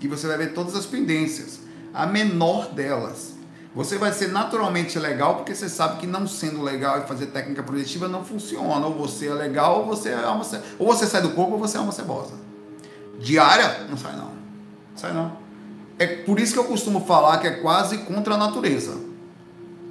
[0.00, 1.60] E você vai ver todas as pendências.
[1.92, 3.34] A menor delas.
[3.74, 7.62] Você vai ser naturalmente legal porque você sabe que não sendo legal e fazer técnica
[7.62, 8.86] projetiva não funciona.
[8.86, 10.44] Ou você é legal ou você é alma
[10.78, 12.32] Ou você sai do corpo ou você é alma cebosa.
[13.18, 13.86] Diária?
[13.90, 14.45] Não sai não.
[14.96, 15.36] Sai não.
[15.98, 19.06] É por isso que eu costumo falar que é quase contra a natureza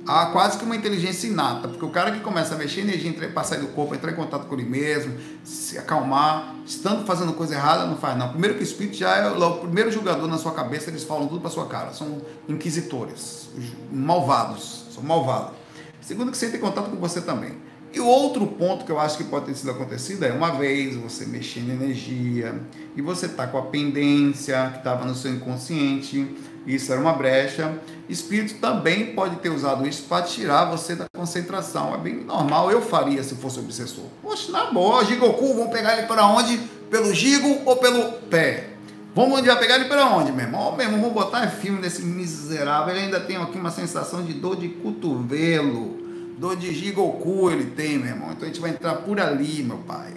[0.08, 3.44] há quase que uma inteligência inata, porque o cara que começa a mexer energia, para
[3.44, 7.86] sair do corpo, entrar em contato com ele mesmo, se acalmar, estando fazendo coisa errada,
[7.86, 8.30] não faz não.
[8.30, 11.41] Primeiro que o espírito já é o primeiro julgador na sua cabeça, eles falam tudo
[11.41, 13.50] para sua cara, são inquisitores,
[13.91, 15.54] malvados, são malvados.
[16.02, 17.58] Segundo que você entra em contato com você também.
[17.96, 20.98] E o outro ponto que eu acho que pode ter sido acontecido é uma vez
[20.98, 22.54] você mexendo em energia
[22.94, 26.28] e você tá com a pendência que estava no seu inconsciente,
[26.68, 27.74] isso era uma brecha.
[28.10, 31.96] Espírito também pode ter usado isso para tirar você da concentração.
[31.96, 34.04] É bem normal, eu faria se fosse obsessor.
[34.22, 36.58] Poxa, na boa, Gigoku, vamos pegar ele para onde?
[36.90, 38.72] Pelo gigo ou pelo pé?
[39.16, 40.72] Vamos onde vai pegar ele para onde, meu irmão?
[40.74, 42.94] Oh, meu irmão, vamos botar filme desse miserável.
[42.94, 46.05] Ele ainda tem aqui uma sensação de dor de cotovelo.
[46.38, 48.32] Dor de Gigoku ele tem, meu irmão.
[48.32, 50.13] Então a gente vai entrar por ali, meu pai.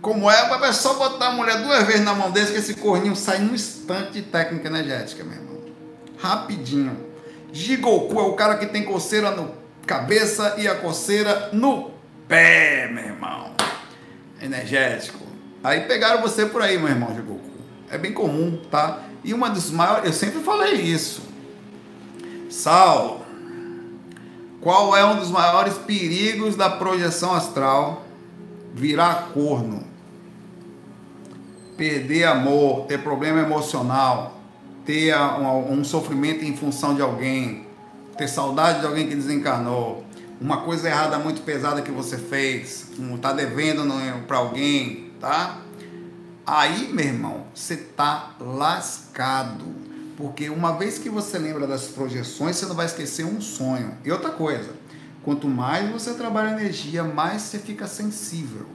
[0.00, 3.16] Como é, é só botar a mulher duas vezes na mão desse que esse corninho
[3.16, 5.48] sai num instante de técnica energética, meu irmão
[6.18, 6.96] rapidinho.
[7.52, 11.92] Gigoku é o cara que tem coceira no cabeça e a coceira no
[12.26, 13.54] pé, meu irmão.
[14.42, 15.24] Energético.
[15.64, 17.40] Aí pegaram você por aí, meu irmão Gigoku.
[17.90, 19.02] É bem comum, tá?
[19.24, 21.22] E uma dos maiores, eu sempre falei isso.
[22.50, 23.24] Saulo,
[24.68, 28.04] qual é um dos maiores perigos da projeção astral?
[28.74, 29.82] Virar corno.
[31.74, 34.38] Perder amor, ter problema emocional,
[34.84, 37.66] ter um, um sofrimento em função de alguém,
[38.18, 40.04] ter saudade de alguém que desencarnou,
[40.38, 43.84] uma coisa errada muito pesada que você fez, um, tá devendo
[44.26, 45.60] para alguém, tá?
[46.46, 49.64] Aí, meu irmão, você tá lascado.
[50.18, 53.96] Porque uma vez que você lembra das projeções, você não vai esquecer um sonho.
[54.04, 54.70] E outra coisa,
[55.22, 58.66] quanto mais você trabalha energia, mais você fica sensível.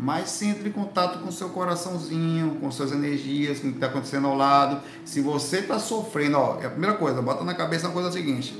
[0.00, 3.88] mas se entre em contato com seu coraçãozinho, com suas energias, com o que está
[3.88, 4.80] acontecendo ao lado.
[5.04, 8.56] Se você está sofrendo, ó, é a primeira coisa, bota na cabeça a coisa seguinte.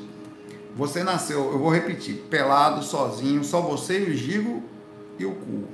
[0.76, 4.64] Você nasceu, eu vou repetir, pelado, sozinho, só você e o gigo
[5.18, 5.64] e o cu.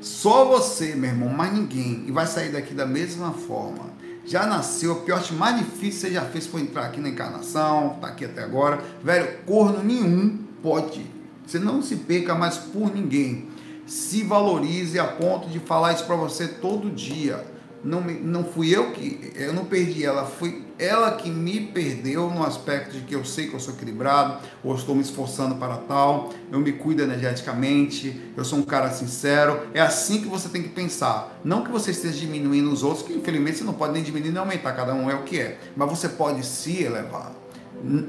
[0.00, 2.04] Só você, meu irmão, mais ninguém.
[2.06, 3.90] E vai sair daqui da mesma forma.
[4.24, 8.08] Já nasceu, o pior, mais difícil você já fez foi entrar aqui na encarnação, tá
[8.08, 8.82] aqui até agora.
[9.02, 11.04] Velho, corno nenhum pode.
[11.46, 13.50] Você não se perca mais por ninguém
[13.86, 17.44] se valorize a ponto de falar isso para você todo dia.
[17.84, 22.44] Não, não fui eu que, eu não perdi ela, foi ela que me perdeu no
[22.44, 26.30] aspecto de que eu sei que eu sou equilibrado, ou estou me esforçando para tal,
[26.50, 29.68] eu me cuido energeticamente, eu sou um cara sincero.
[29.72, 31.40] É assim que você tem que pensar.
[31.44, 34.38] Não que você esteja diminuindo os outros, que infelizmente você não pode nem diminuir nem
[34.38, 37.32] aumentar, cada um é o que é, mas você pode se elevar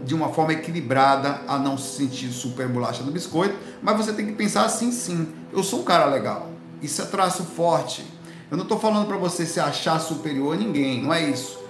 [0.04, 4.26] de uma forma equilibrada a não se sentir super bolacha do biscoito, mas você tem
[4.28, 6.50] que pensar assim sim, eu sou um cara legal.
[6.82, 8.06] Isso é traço forte.
[8.52, 11.63] Eu não estou falando para você se achar superior a ninguém, não é isso.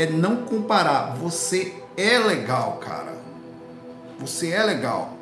[0.00, 1.14] É não comparar.
[1.16, 3.12] Você é legal, cara.
[4.18, 5.12] Você é legal.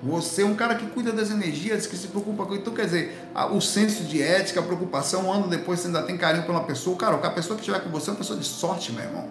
[0.00, 2.54] Você é um cara que cuida das energias, que se preocupa com.
[2.54, 6.16] Então, quer dizer, o senso de ética, a preocupação, um ano depois você ainda tem
[6.16, 6.96] carinho pela pessoa.
[6.96, 9.26] Cara, a pessoa que estiver com você é uma pessoa de sorte, meu irmão.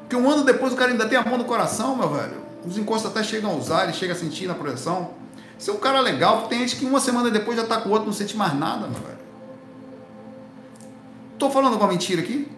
[0.00, 2.42] Porque um ano depois o cara ainda tem a mão no coração, meu velho.
[2.66, 5.10] Os encostos até chegam a usar, ele chega a sentir na projeção.
[5.56, 7.92] Se é um cara legal, tem gente que uma semana depois já tá com o
[7.92, 9.18] outro, não sente mais nada, meu velho.
[11.38, 12.50] Tô falando alguma mentira aqui?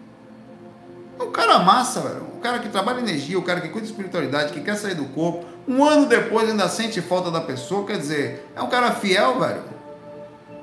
[1.19, 2.23] É um cara massa, velho.
[2.35, 5.05] O cara que trabalha energia, o cara que cuida de espiritualidade, que quer sair do
[5.05, 5.45] corpo.
[5.67, 9.63] Um ano depois ainda sente falta da pessoa, quer dizer, é um cara fiel, velho.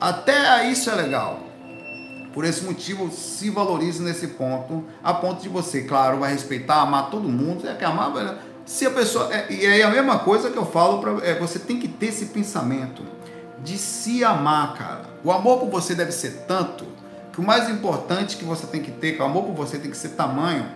[0.01, 1.41] Até isso é legal.
[2.33, 7.11] Por esse motivo, se valorize nesse ponto, a ponto de você, claro, vai respeitar, amar
[7.11, 7.69] todo mundo.
[7.69, 8.13] É que amar,
[8.65, 9.33] se a pessoa.
[9.33, 11.27] É, e é a mesma coisa que eu falo para.
[11.27, 13.03] É, você tem que ter esse pensamento
[13.63, 15.05] de se amar, cara.
[15.23, 16.87] O amor por você deve ser tanto
[17.35, 19.91] que o mais importante que você tem que ter, que o amor por você tem
[19.91, 20.67] que ser tamanho,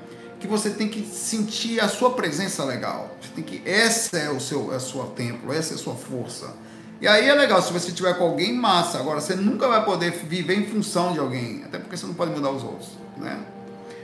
[0.41, 3.17] que você tem que sentir a sua presença legal.
[3.21, 3.63] Você tem que.
[3.65, 6.53] Essa é o seu, é a sua templo, essa é a sua força.
[7.01, 8.99] E aí é legal, se você tiver com alguém, massa.
[8.99, 12.33] Agora, você nunca vai poder viver em função de alguém, até porque você não pode
[12.33, 13.39] mudar os outros, né?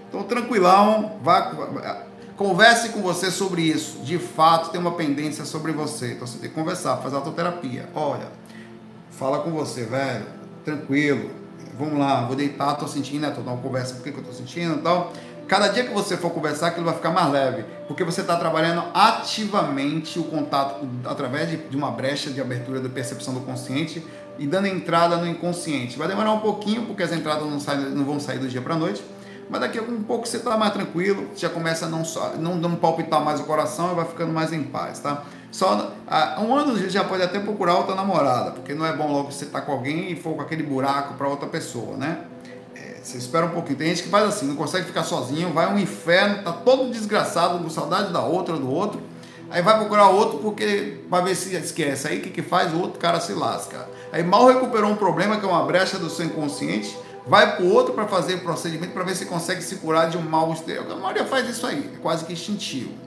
[0.08, 2.00] Então, tranquilão, vá,
[2.36, 3.98] converse com você sobre isso.
[4.04, 6.12] De fato, tem uma pendência sobre você.
[6.12, 7.88] Então, você tem que conversar, fazer autoterapia.
[7.96, 8.28] Olha,
[9.10, 10.26] fala com você, velho,
[10.64, 11.43] tranquilo.
[11.78, 13.30] Vamos lá, vou deitar, tô sentindo, né?
[13.30, 15.12] Tô dando uma conversa, por que, que eu tô sentindo e tal.
[15.46, 18.82] Cada dia que você for conversar, aquilo vai ficar mais leve, porque você está trabalhando
[18.94, 24.02] ativamente o contato através de, de, uma brecha de abertura da percepção do consciente
[24.38, 25.98] e dando entrada no inconsciente.
[25.98, 28.74] Vai demorar um pouquinho, porque as entradas não, saem, não vão sair do dia para
[28.74, 29.04] noite,
[29.50, 32.02] mas daqui a um pouco você está mais tranquilo, já começa a não,
[32.38, 35.24] não, não palpitar mais o coração e vai ficando mais em paz, tá?
[35.54, 35.92] Só
[36.40, 39.44] um ano você já pode até procurar outra namorada, porque não é bom logo você
[39.44, 42.24] estar tá com alguém e for com aquele buraco para outra pessoa, né?
[43.00, 43.78] Você espera um pouquinho.
[43.78, 47.62] Tem gente que faz assim, não consegue ficar sozinho, vai um inferno, tá todo desgraçado,
[47.62, 49.00] com saudade da outra, do outro.
[49.48, 52.08] Aí vai procurar outro porque vai ver se esquece.
[52.08, 52.74] Aí o que, que faz?
[52.74, 53.88] O outro cara se lasca.
[54.10, 57.94] Aí mal recuperou um problema que é uma brecha do seu inconsciente, vai pro outro
[57.94, 60.84] para fazer o procedimento para ver se consegue se curar de um mal exterior.
[60.90, 63.03] A maioria faz isso aí, é quase que instintivo.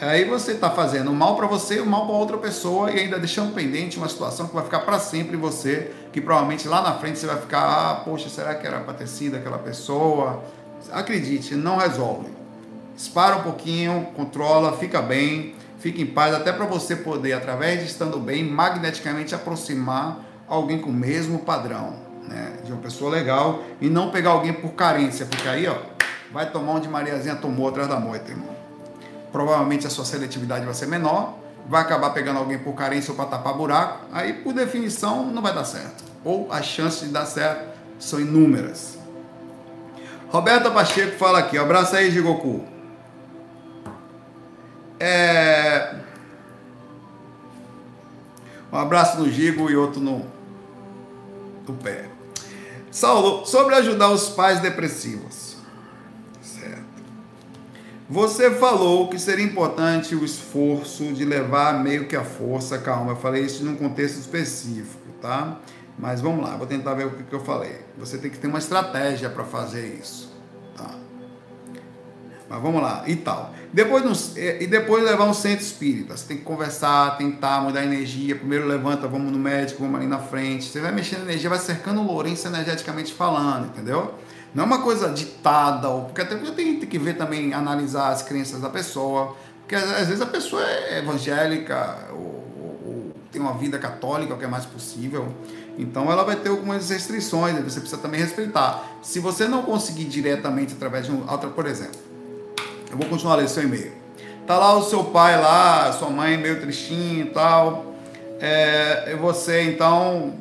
[0.00, 3.98] Aí você está fazendo mal para você, mal para outra pessoa e ainda deixando pendente
[3.98, 7.26] uma situação que vai ficar para sempre em você, que provavelmente lá na frente você
[7.26, 10.44] vai ficar, ah, poxa, será que era para ter sido aquela pessoa?
[10.92, 12.28] Acredite, não resolve.
[12.96, 17.86] Espara um pouquinho, controla, fica bem, fica em paz, até para você poder, através de
[17.86, 21.96] estando bem, magneticamente aproximar alguém com o mesmo padrão,
[22.28, 22.58] né?
[22.64, 25.76] De uma pessoa legal e não pegar alguém por carência, porque aí, ó,
[26.32, 28.57] vai tomar onde Mariazinha tomou atrás da moita, irmão
[29.32, 31.38] provavelmente a sua seletividade vai ser menor,
[31.68, 35.54] vai acabar pegando alguém por carência ou para tapar buraco, aí por definição não vai
[35.54, 36.04] dar certo.
[36.24, 38.98] Ou as chances de dar certo são inúmeras.
[40.30, 42.64] Roberta Pacheco fala aqui, abraço aí, Jigoku.
[45.00, 45.94] É...
[48.70, 50.26] Um abraço no Gigo e outro no,
[51.66, 52.10] no pé.
[52.90, 55.47] Saulo, sobre ajudar os pais depressivos.
[58.10, 63.16] Você falou que seria importante o esforço de levar meio que a força, calma, eu
[63.16, 65.58] falei isso num contexto específico, tá?
[65.98, 67.80] Mas vamos lá, vou tentar ver o que, que eu falei.
[67.98, 70.34] Você tem que ter uma estratégia para fazer isso,
[70.74, 70.90] tá?
[72.48, 73.52] Mas vamos lá, e tal.
[73.70, 76.16] Depois, e depois levar um centro espírita.
[76.16, 78.34] Você tem que conversar, tentar mudar a energia.
[78.34, 80.64] Primeiro levanta, vamos no médico, vamos ali na frente.
[80.64, 84.14] Você vai mexendo a energia, vai cercando o Lourenço energeticamente falando, entendeu?
[84.54, 88.70] Não é uma coisa ditada, porque até tem que ver também, analisar as crenças da
[88.70, 89.36] pessoa.
[89.60, 94.44] Porque às vezes a pessoa é evangélica, ou, ou, tem uma vida católica, o que
[94.44, 95.28] é mais possível.
[95.78, 98.82] Então ela vai ter algumas restrições, você precisa também respeitar.
[99.02, 102.00] Se você não conseguir diretamente através de um outro, por exemplo,
[102.90, 103.92] eu vou continuar ler seu e-mail.
[104.46, 107.94] Tá lá o seu pai lá, sua mãe meio tristinho e tal.
[108.40, 110.32] É, você então,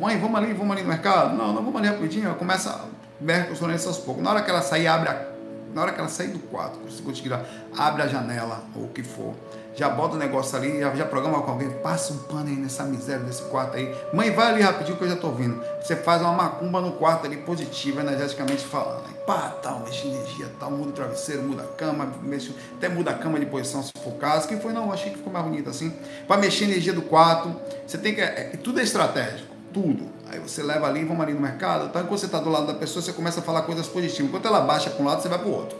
[0.00, 1.36] mãe, vamos ali, vamos ali no mercado?
[1.36, 2.34] Não, não vamos ali rapidinho.
[2.36, 2.84] Começa,
[3.20, 4.22] merca os aos poucos.
[4.22, 5.28] Na hora que ela sair, abre a,
[5.74, 7.32] na hora que ela sair do quarto, se conseguir,
[7.76, 9.34] abre a janela ou o que for
[9.78, 12.82] já bota o negócio ali, já, já programa com alguém, passa um pano aí nessa
[12.82, 13.94] miséria desse quarto aí.
[14.12, 15.62] Mãe, vai ali rapidinho que eu já tô ouvindo.
[15.80, 19.04] Você faz uma macumba no quarto ali, positiva, energeticamente falando.
[19.06, 23.12] Aí, pá, tal, mexe energia, tal, muda o travesseiro, muda a cama, mexe, até muda
[23.12, 24.48] a cama de posição se for caso.
[24.48, 25.94] Que foi, não, achei que ficou mais bonito assim.
[26.26, 27.54] Para mexer a energia do quarto,
[27.86, 28.20] você tem que.
[28.20, 30.17] É, tudo é estratégico, tudo.
[30.30, 32.74] Aí você leva ali, vamos ali no mercado, então quando você está do lado da
[32.74, 34.28] pessoa, você começa a falar coisas positivas.
[34.28, 35.78] Enquanto ela baixa para um lado, você vai para o outro.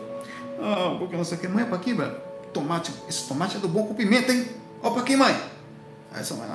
[0.61, 1.48] Ah, porque não sei o que.
[1.48, 4.46] Mãe, é para aqui, velho tomate, esse tomate é do bom com pimenta, hein?
[4.82, 5.34] Opa aqui, mãe.
[6.12, 6.48] Aí essa mãe,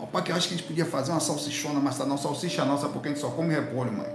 [0.00, 2.64] opa aqui, eu acho que a gente podia fazer uma salsichona, mas tá não, salsicha
[2.64, 4.08] sabe porque a gente só come repolho, mãe.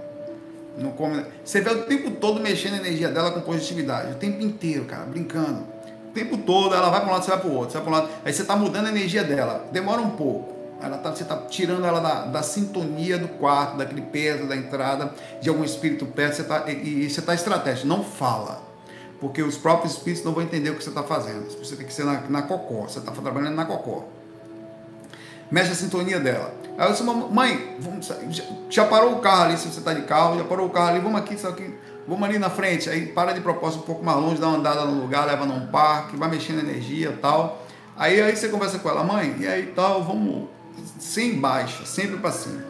[0.76, 1.24] Não come.
[1.44, 5.04] Você vê o tempo todo mexendo a energia dela com positividade, o tempo inteiro, cara,
[5.04, 5.66] brincando.
[6.08, 7.86] O tempo todo, ela vai para um lado, você vai para o outro, você vai
[7.86, 8.10] para um lado.
[8.24, 9.66] Aí você tá mudando a energia dela.
[9.72, 10.56] Demora um pouco.
[10.80, 15.12] Ela tá, você está tirando ela da, da, sintonia do quarto, daquele peso da entrada,
[15.40, 17.86] de algum espírito perto, você tá, e, e você está estratégico.
[17.86, 18.68] Não fala
[19.20, 21.48] porque os próprios espíritos não vão entender o que você está fazendo.
[21.58, 24.04] Você tem que ser na, na cocó, você está trabalhando na cocó.
[25.50, 26.54] Mexe a sintonia dela.
[26.76, 28.12] Aí eu disse, mãe, vamos,
[28.70, 31.00] já, parou o carro ali, se você está de carro, já parou o carro ali,
[31.00, 31.74] vamos aqui, aqui,
[32.06, 32.88] vamos ali na frente.
[32.88, 35.66] Aí para de propósito um pouco mais longe, dá uma andada no lugar, leva num
[35.66, 37.62] parque, vai mexendo energia e tal.
[37.96, 40.48] Aí, aí você conversa com ela, mãe, e aí tal, vamos
[40.98, 42.62] sem baixa, sempre para cima.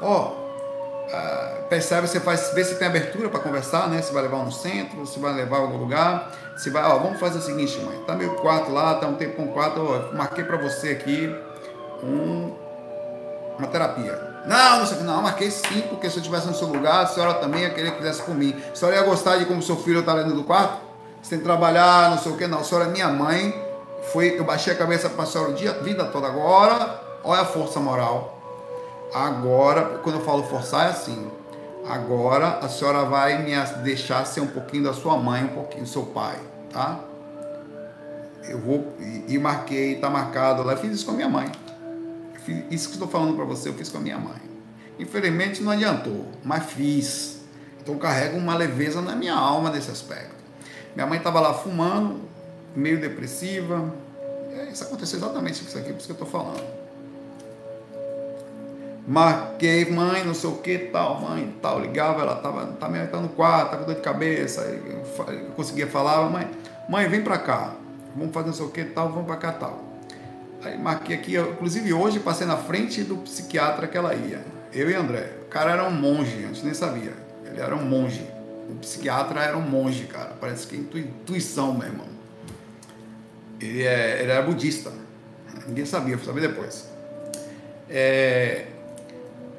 [0.00, 0.48] Ó,
[1.08, 4.02] Uh, percebe, você faz, vê se tem abertura para conversar, né?
[4.02, 6.30] Se vai levar no centro, se vai levar algum lugar.
[6.58, 7.98] Se vai, ó, vamos fazer o seguinte, mãe.
[8.06, 9.80] Tá meio quarto lá, tá um tempo com quarto,
[10.12, 11.34] marquei para você aqui
[12.02, 12.52] um,
[13.58, 14.28] uma terapia.
[14.44, 17.62] Não, não não, marquei sim, porque se eu estivesse no seu lugar, a senhora também
[17.62, 18.54] ia querer que fizesse por mim.
[18.70, 20.78] A senhora ia gostar de como seu filho está dentro do quarto?
[21.22, 22.60] Você tem que trabalhar, não sei o que, não.
[22.60, 23.66] A senhora é minha mãe.
[24.12, 26.26] Foi, eu baixei a cabeça para a senhora o dia, vida toda.
[26.26, 28.38] Agora, olha a força moral
[29.12, 31.30] Agora, quando eu falo forçar, é assim.
[31.86, 33.52] Agora a senhora vai me
[33.82, 36.38] deixar ser um pouquinho da sua mãe, um pouquinho do seu pai,
[36.70, 37.00] tá?
[38.46, 40.72] Eu vou e, e marquei, tá marcado lá.
[40.72, 41.50] Eu fiz isso com a minha mãe.
[42.44, 44.40] Fiz, isso que estou falando para você, eu fiz com a minha mãe.
[44.98, 47.40] Infelizmente não adiantou, mas fiz.
[47.80, 50.36] Então carrego uma leveza na minha alma nesse aspecto.
[50.94, 52.20] Minha mãe estava lá fumando,
[52.76, 53.94] meio depressiva.
[54.70, 56.77] Isso aconteceu exatamente isso aqui, por isso que eu estou falando
[59.08, 63.30] marquei, mãe, não sei o que, tal, mãe, tal, ligava, ela tava, tá, tá no
[63.30, 66.46] quarto, tava com dor de cabeça, eu, eu conseguia falar, mãe,
[66.90, 67.72] mãe, vem pra cá,
[68.14, 69.82] vamos fazer não sei o que, tal, vamos pra cá, tal.
[70.62, 74.44] Aí marquei aqui, eu, inclusive hoje passei na frente do psiquiatra que ela ia,
[74.74, 75.32] eu e André.
[75.40, 77.14] O cara era um monge, a gente nem sabia,
[77.46, 78.28] ele era um monge.
[78.68, 82.06] O psiquiatra era um monge, cara, parece que é intuição, meu irmão.
[83.58, 84.92] Ele, é, ele era budista,
[85.66, 86.86] ninguém sabia, fui saber depois.
[87.88, 88.66] É,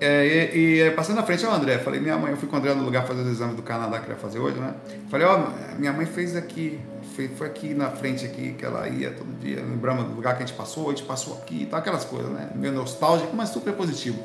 [0.01, 2.59] é, e, e, passando na frente ao André, falei, minha mãe, eu fui com o
[2.59, 4.73] André no lugar fazer os exames do Canadá que ele ia fazer hoje, né?
[5.09, 6.79] Falei, ó, oh, minha mãe fez aqui,
[7.15, 10.43] foi, foi aqui na frente aqui que ela ia todo dia, lembramos do lugar que
[10.43, 12.49] a gente passou, a gente passou aqui e tal, aquelas coisas, né?
[12.55, 14.23] Meio nostálgico, mas super positivo.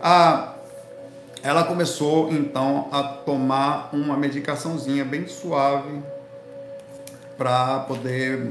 [0.00, 0.54] Ah,
[1.42, 6.02] ela começou então a tomar uma medicaçãozinha bem suave
[7.36, 8.50] para poder.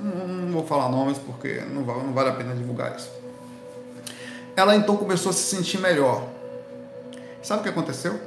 [0.00, 3.25] Não vou falar nomes porque não não vale a pena divulgar isso
[4.56, 6.26] ela então começou a se sentir melhor.
[7.42, 8.18] Sabe o que aconteceu?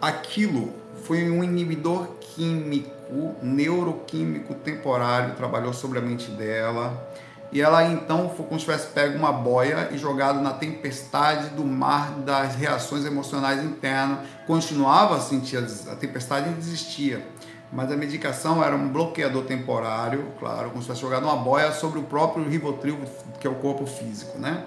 [0.00, 7.08] Aquilo foi um inibidor químico, neuroquímico temporário, trabalhou sobre a mente dela.
[7.50, 11.64] E ela então foi como se tivesse pego uma boia e jogado na tempestade do
[11.64, 14.18] mar das reações emocionais internas.
[14.46, 17.26] Continuava a sentir a tempestade e desistia.
[17.72, 21.98] Mas a medicação era um bloqueador temporário, claro, como se tivesse jogado uma boia sobre
[21.98, 22.98] o próprio ribotril,
[23.40, 24.64] que é o corpo físico, né?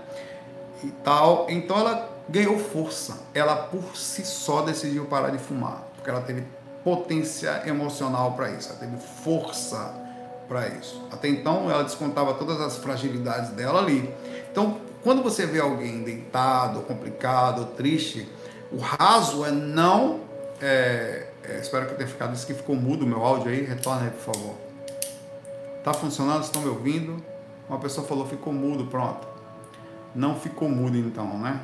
[0.84, 1.48] E tal.
[1.50, 3.20] Então ela ganhou força.
[3.34, 6.44] Ela por si só decidiu parar de fumar, porque ela teve
[6.84, 9.94] potência emocional para isso, ela teve força
[10.48, 11.02] para isso.
[11.12, 14.14] Até então ela descontava todas as fragilidades dela ali.
[14.51, 18.30] Então, quando você vê alguém deitado, complicado, triste,
[18.72, 20.22] o raso é não.
[20.62, 22.34] É, é, espero que eu tenha ficado.
[22.34, 23.64] Isso que ficou mudo o meu áudio aí.
[23.64, 24.56] Retorna aí, por favor.
[25.84, 26.43] Tá funcionando?
[26.43, 27.24] Estão me ouvindo?
[27.68, 29.31] Uma pessoa falou, ficou mudo, pronto.
[30.14, 31.59] Não ficou mudo então, né?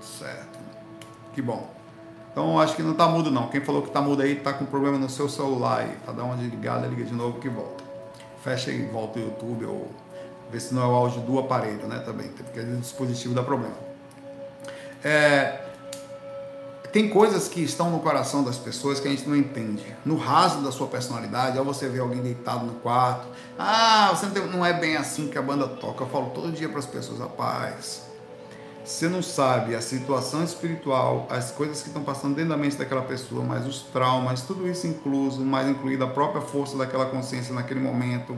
[0.00, 0.58] Certo.
[1.32, 1.68] Que bom.
[2.30, 3.48] Então acho que não está mudo não.
[3.48, 5.96] Quem falou que está mudo aí está com problema no seu celular aí.
[6.04, 7.84] Tá dando uma desligada, liga de novo que volta.
[8.42, 9.90] Fecha e volta o YouTube ou
[10.50, 11.98] Ver se não é o áudio do aparelho, né?
[12.00, 13.74] Também, porque o dispositivo dá problema.
[15.02, 15.63] É,
[16.94, 19.84] tem coisas que estão no coração das pessoas que a gente não entende.
[20.04, 23.26] No raso da sua personalidade, ao você ver alguém deitado no quarto,
[23.58, 26.04] ah, você não, tem, não é bem assim que a banda toca.
[26.04, 28.02] Eu falo todo dia para as pessoas, rapaz,
[28.84, 33.02] você não sabe a situação espiritual, as coisas que estão passando dentro da mente daquela
[33.02, 37.80] pessoa, mas os traumas, tudo isso incluso, mais incluída a própria força daquela consciência naquele
[37.80, 38.36] momento,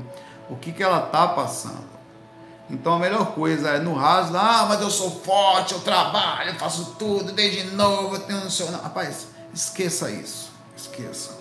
[0.49, 1.97] o que, que ela está passando.
[2.69, 6.55] Então a melhor coisa é no raso, ah, mas eu sou forte, eu trabalho, eu
[6.57, 8.67] faço tudo desde novo, eu tenho um seu.
[8.67, 10.51] Rapaz, esqueça isso.
[10.77, 11.37] Esqueça.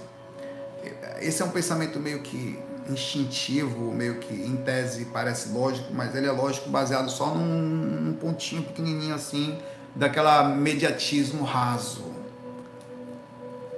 [1.20, 6.28] Esse é um pensamento meio que instintivo, meio que em tese parece lógico, mas ele
[6.28, 9.58] é lógico baseado só num, num pontinho pequenininho assim,
[9.96, 12.06] daquela mediatismo raso.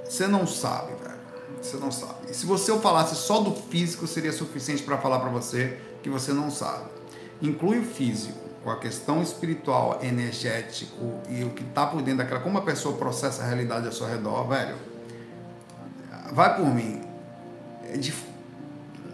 [0.04, 1.18] Você não sabe, velho.
[1.62, 2.30] Você não sabe.
[2.30, 6.10] E se você eu falasse só do físico, seria suficiente para falar para você que
[6.10, 6.97] você não sabe
[7.42, 12.40] inclui o físico, com a questão espiritual, energético e o que está por dentro daquela,
[12.40, 14.76] como a pessoa processa a realidade ao seu redor, velho,
[16.34, 17.02] vai por mim.
[17.86, 18.14] É de,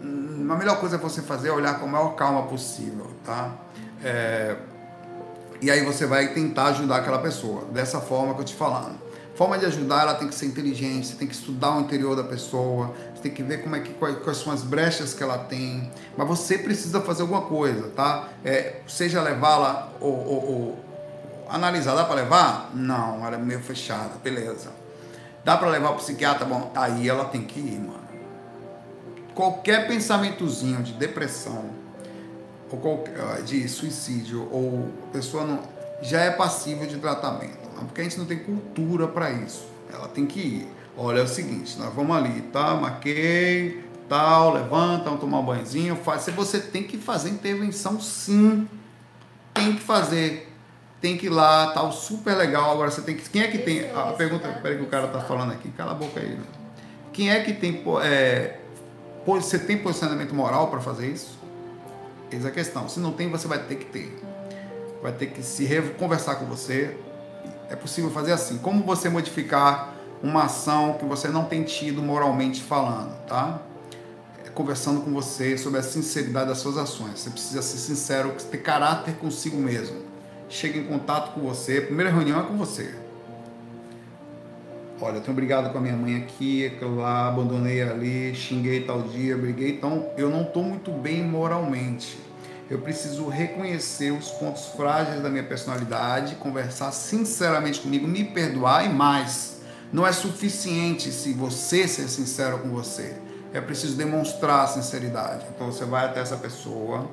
[0.02, 3.54] a melhor coisa é você fazer é olhar com a maior calma possível, tá?
[4.02, 4.56] É,
[5.60, 8.98] e aí você vai tentar ajudar aquela pessoa, dessa forma que eu te falando.
[9.34, 12.22] Forma de ajudar, ela tem que ser inteligente, você tem que estudar o interior da
[12.22, 12.94] pessoa,
[13.24, 15.90] tem que ver como é que, quais, quais são as brechas que ela tem.
[16.16, 18.28] Mas você precisa fazer alguma coisa, tá?
[18.44, 20.84] É, seja levá-la ou, ou, ou,
[21.48, 21.94] analisar.
[21.94, 22.70] Dá para levar?
[22.74, 24.70] Não, ela é meio fechada, beleza.
[25.44, 26.44] Dá para levar para psiquiatra?
[26.46, 28.04] Bom, aí ela tem que ir, mano.
[29.34, 31.70] Qualquer pensamentozinho de depressão,
[32.70, 35.60] ou qualquer, de suicídio, ou pessoa não,
[36.00, 39.66] já é passível de tratamento porque a gente não tem cultura para isso.
[39.92, 40.68] Ela tem que ir.
[40.96, 42.74] Olha, é o seguinte, nós vamos ali, tá?
[42.74, 46.26] Maquei, tal, levanta, vamos tomar um banhozinho, faz.
[46.26, 48.68] Você tem que fazer intervenção, sim.
[49.52, 50.52] Tem que fazer.
[51.00, 52.70] Tem que ir lá, tal, super legal.
[52.70, 53.28] Agora você tem que.
[53.28, 53.90] Quem é que tem.
[53.90, 56.38] A pergunta, peraí que o cara tá falando aqui, cala a boca aí.
[57.12, 57.82] Quem é que tem.
[58.02, 58.58] É,
[59.26, 61.38] você tem posicionamento moral para fazer isso?
[62.30, 62.88] Eis a questão.
[62.88, 64.18] Se não tem, você vai ter que ter.
[65.02, 65.66] Vai ter que se
[65.98, 66.96] conversar com você,
[67.68, 68.58] é possível fazer assim.
[68.58, 69.93] Como você modificar
[70.24, 73.60] uma ação que você não tem tido moralmente falando, tá?
[74.44, 77.20] É conversando com você sobre a sinceridade das suas ações.
[77.20, 79.96] Você precisa ser sincero, ter caráter consigo mesmo.
[80.48, 81.78] Chega em contato com você.
[81.78, 82.94] A primeira reunião é com você.
[85.00, 89.02] Olha, eu tenho brigado com a minha mãe aqui, eu lá abandonei ali, xinguei tal
[89.02, 92.16] dia, briguei, então eu não estou muito bem moralmente
[92.70, 98.88] eu preciso reconhecer os pontos frágeis da minha personalidade, conversar sinceramente comigo, me perdoar e
[98.88, 99.53] mais.
[99.94, 103.14] Não é suficiente se você ser sincero com você.
[103.52, 105.46] É preciso demonstrar sinceridade.
[105.54, 107.08] Então você vai até essa pessoa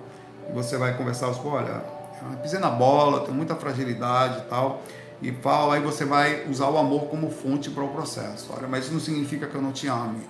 [0.52, 1.86] você vai conversar, você, olha,
[2.32, 4.82] eu pisei na bola, tenho muita fragilidade e tal.
[5.22, 8.50] E fala, aí você vai usar o amor como fonte para o processo.
[8.58, 10.28] Olha, mas isso não significa que eu não te ame.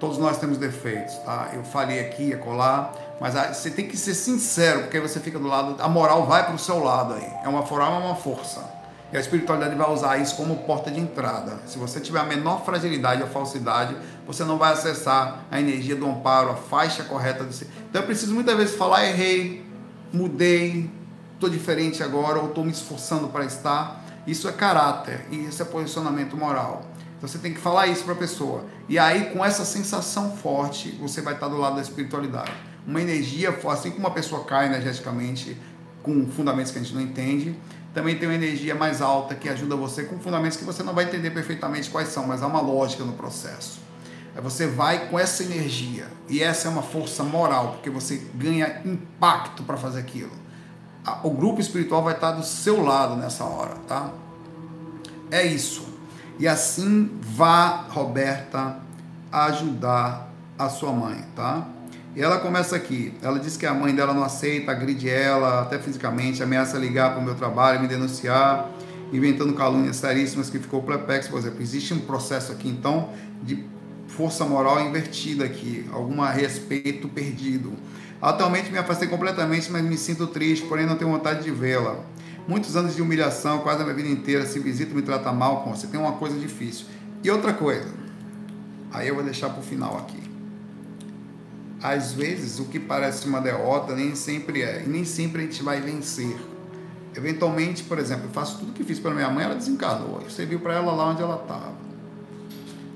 [0.00, 1.50] Todos nós temos defeitos, tá?
[1.54, 5.38] Eu falei aqui, é colar mas você tem que ser sincero, porque aí você fica
[5.38, 7.32] do lado, a moral vai para o seu lado aí.
[7.42, 8.62] É uma moral, é uma força.
[9.16, 11.58] E a espiritualidade vai usar isso como porta de entrada.
[11.64, 13.96] Se você tiver a menor fragilidade ou falsidade,
[14.26, 17.66] você não vai acessar a energia do amparo, a faixa correta de si.
[17.88, 19.64] Então eu preciso muitas vezes falar, errei,
[20.12, 20.90] mudei,
[21.32, 24.04] estou diferente agora, ou estou me esforçando para estar.
[24.26, 26.84] Isso é caráter e isso é posicionamento moral.
[27.16, 28.66] Então você tem que falar isso para a pessoa.
[28.86, 32.52] E aí, com essa sensação forte, você vai estar do lado da espiritualidade
[32.86, 35.56] uma energia, assim como uma pessoa cai energeticamente
[36.06, 37.58] com fundamentos que a gente não entende,
[37.96, 41.06] também tem uma energia mais alta que ajuda você com fundamentos que você não vai
[41.06, 43.80] entender perfeitamente quais são, mas há uma lógica no processo.
[44.34, 48.82] Aí você vai com essa energia, e essa é uma força moral, porque você ganha
[48.84, 50.32] impacto para fazer aquilo.
[51.24, 54.10] O grupo espiritual vai estar do seu lado nessa hora, tá?
[55.30, 55.88] É isso.
[56.38, 58.76] E assim vá, Roberta,
[59.32, 60.28] ajudar
[60.58, 61.66] a sua mãe, tá?
[62.16, 63.12] E ela começa aqui.
[63.20, 67.20] Ela diz que a mãe dela não aceita, agride ela, até fisicamente, ameaça ligar para
[67.20, 68.70] o meu trabalho, me denunciar,
[69.12, 71.28] inventando calúnias seríssimas que ficou perplexo.
[71.28, 73.10] Por exemplo, existe um processo aqui, então,
[73.42, 73.62] de
[74.08, 77.74] força moral invertida aqui, algum respeito perdido.
[78.22, 81.98] Atualmente me afastei completamente, mas me sinto triste, porém não tenho vontade de vê-la.
[82.48, 85.74] Muitos anos de humilhação, quase a minha vida inteira, se visita me trata mal, com
[85.74, 86.86] você tem uma coisa difícil.
[87.22, 87.92] E outra coisa,
[88.90, 90.25] aí eu vou deixar para o final aqui
[91.82, 95.62] às vezes o que parece uma derrota nem sempre é, e nem sempre a gente
[95.62, 96.36] vai vencer.
[97.14, 100.20] Eventualmente, por exemplo, eu faço tudo que fiz para minha mãe, ela desencarnou.
[100.20, 101.72] Você viu para ela lá onde ela estava.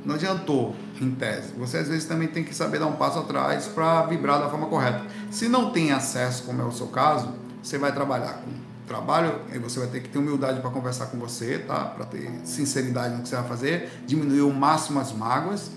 [0.05, 1.53] não adiantou, em tese.
[1.59, 4.67] Você às vezes também tem que saber dar um passo atrás para vibrar da forma
[4.67, 5.03] correta.
[5.31, 8.51] Se não tem acesso, como é o seu caso, você vai trabalhar com
[8.87, 11.85] trabalho, e você vai ter que ter humildade para conversar com você, tá?
[11.85, 15.71] Para ter sinceridade no que você vai fazer, diminuir ao máximo as mágoas.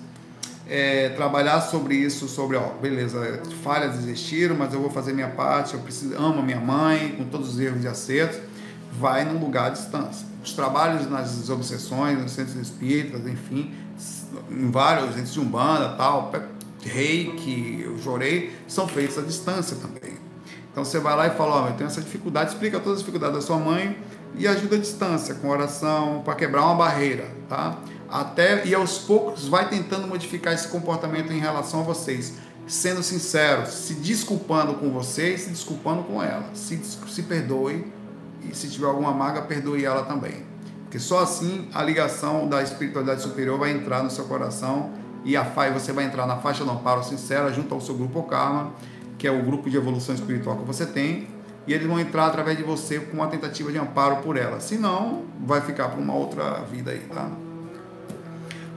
[0.67, 5.73] É, trabalhar sobre isso, sobre, ó, beleza, falhas existiram, mas eu vou fazer minha parte,
[5.73, 8.39] eu preciso, amo minha mãe, com todos os erros e acertos,
[8.97, 10.25] vai num lugar à distância.
[10.41, 13.73] Os trabalhos nas obsessões, nos centros espíritas, enfim,
[14.49, 16.31] em vários centros de umbanda, tal,
[16.81, 20.17] reiki, eu chorei, são feitos à distância também.
[20.71, 23.35] Então você vai lá e fala, ó, eu tenho essa dificuldade, explica todas as dificuldades
[23.35, 23.97] da sua mãe
[24.35, 27.77] e ajuda à distância, com oração, para quebrar uma barreira, tá?
[28.13, 32.35] Até, e aos poucos vai tentando modificar esse comportamento em relação a vocês,
[32.67, 36.45] sendo sincero, se desculpando com você e se desculpando com ela.
[36.53, 37.91] Se, se perdoe
[38.47, 40.45] e se tiver alguma mágoa, perdoe ela também.
[40.83, 44.91] Porque só assim a ligação da espiritualidade superior vai entrar no seu coração
[45.25, 48.21] e a faixa, você vai entrar na faixa do amparo sincera junto ao seu grupo
[48.21, 48.73] Karma,
[49.17, 51.27] que é o grupo de evolução espiritual que você tem,
[51.65, 54.59] e eles vão entrar através de você com uma tentativa de amparo por ela.
[54.59, 57.31] Se não, vai ficar para uma outra vida aí, tá?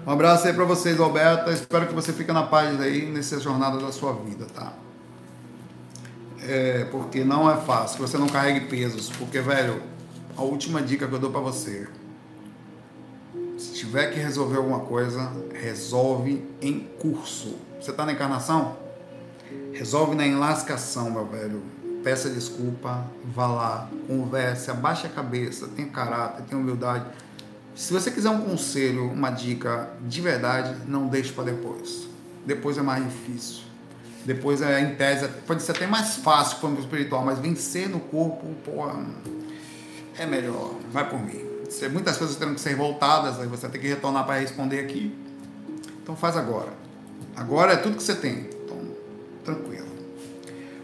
[0.07, 1.51] Um abraço aí para vocês, Alberta.
[1.51, 4.73] Espero que você fique na paz aí nessa jornada da sua vida, tá?
[6.47, 9.11] É, porque não é fácil, você não carregue pesos.
[9.11, 9.83] Porque, velho,
[10.37, 11.89] a última dica que eu dou para você:
[13.59, 17.57] se tiver que resolver alguma coisa, resolve em curso.
[17.81, 18.77] Você tá na encarnação?
[19.73, 21.61] Resolve na enlascação, meu velho.
[22.05, 27.07] Peça desculpa, vá lá, converse, abaixe a cabeça, tenha caráter, tenha humildade
[27.77, 32.09] se você quiser um conselho, uma dica de verdade, não deixe para depois.
[32.47, 33.65] Depois é mais difícil.
[34.25, 38.01] Depois é em tese, pode ser até mais fácil para o espiritual, mas vencer no
[38.01, 39.05] corpo, porra,
[40.19, 40.73] é melhor.
[40.91, 41.39] Vai por mim.
[41.93, 45.15] Muitas coisas terão que ser voltadas, aí você tem que retornar para responder aqui.
[46.03, 46.73] Então faz agora.
[47.37, 48.49] Agora é tudo que você tem.
[48.65, 48.79] Então,
[49.45, 49.87] tranquilo.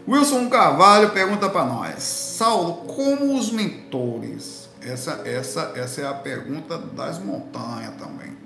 [0.07, 6.77] Wilson Carvalho pergunta para nós: Saulo, como os mentores essa, essa, essa é a pergunta
[6.77, 8.37] das montanhas também.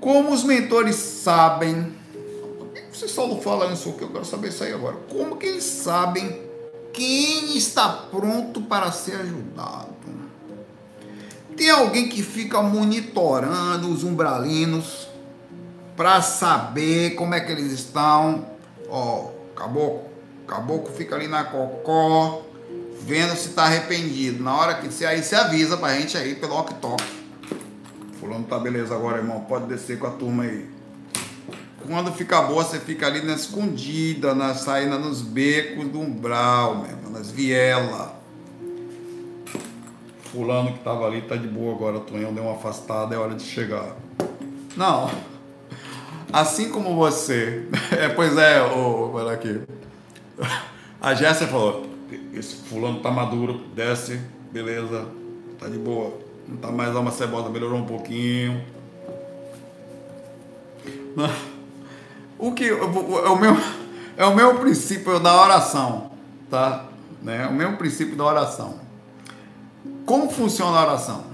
[0.00, 1.94] Como os mentores sabem.
[2.58, 4.02] Por que você só não fala isso aqui?
[4.02, 4.96] Eu quero saber isso aí agora.
[5.08, 6.42] Como que eles sabem
[6.92, 9.98] quem está pronto para ser ajudado?
[11.56, 15.08] Tem alguém que fica monitorando os umbralinos
[15.96, 18.46] para saber como é que eles estão.
[18.88, 20.04] Ó, caboclo,
[20.46, 22.42] caboclo fica ali na cocó,
[23.08, 24.44] vendo se está arrependido.
[24.44, 27.02] Na hora que você aí você avisa pra gente aí pelo tok.
[28.20, 29.40] Fulano tá beleza agora, irmão.
[29.40, 30.68] Pode descer com a turma aí.
[31.86, 37.08] Quando fica boa, você fica ali na escondida, na saída nos becos do umbral, mesmo,
[37.10, 38.10] nas vielas.
[40.24, 43.42] Fulano que tava ali tá de boa agora, Tonhão deu uma afastada, é hora de
[43.42, 43.96] chegar.
[44.76, 45.10] Não.
[46.30, 47.66] Assim como você.
[47.90, 49.62] É, pois é, ô, olha aqui.
[51.00, 51.87] A Jéssica falou:
[52.32, 55.06] esse fulano tá maduro, desce, beleza,
[55.58, 56.18] tá de boa.
[56.46, 58.64] Não tá mais uma cebola, melhorou um pouquinho.
[62.38, 63.56] O que é o meu
[64.16, 66.12] é o meu princípio da oração,
[66.48, 66.84] tá?
[67.20, 67.46] Né?
[67.48, 68.78] O meu princípio da oração.
[70.06, 71.24] Como funciona a oração?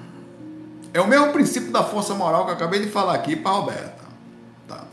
[0.92, 4.04] É o mesmo princípio da força moral que eu acabei de falar aqui para Roberta,
[4.66, 4.84] tá?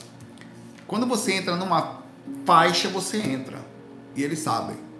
[0.85, 2.01] Quando você entra numa
[2.45, 3.59] faixa, você entra
[4.15, 4.90] e eles sabem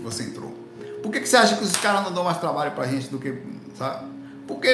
[0.00, 0.54] que você entrou.
[1.02, 3.18] Por que, que você acha que os caras não dão mais trabalho pra gente do
[3.18, 3.34] que.
[3.76, 4.06] Sabe?
[4.46, 4.68] Porque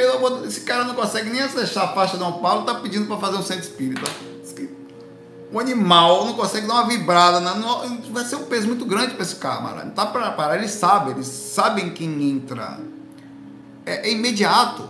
[0.46, 3.36] esse cara não consegue nem acessar a faixa de São Paulo, tá pedindo para fazer
[3.36, 4.10] um centro espírita.
[5.52, 9.22] O animal não consegue dar uma vibrada, não, vai ser um peso muito grande para
[9.22, 12.80] esse cara, Não tá para parar, eles sabem, eles sabem quem entra.
[13.84, 14.88] É, é imediato.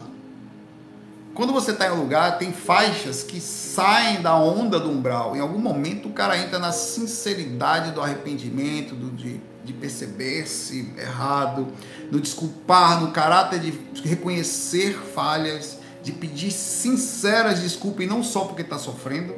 [1.34, 5.36] Quando você está em um lugar, tem faixas que saem da onda do umbral.
[5.36, 11.66] Em algum momento o cara entra na sinceridade do arrependimento, do, de de perceber-se errado,
[12.10, 18.62] no desculpar, no caráter de reconhecer falhas, de pedir sinceras desculpas, e não só porque
[18.62, 19.34] está sofrendo,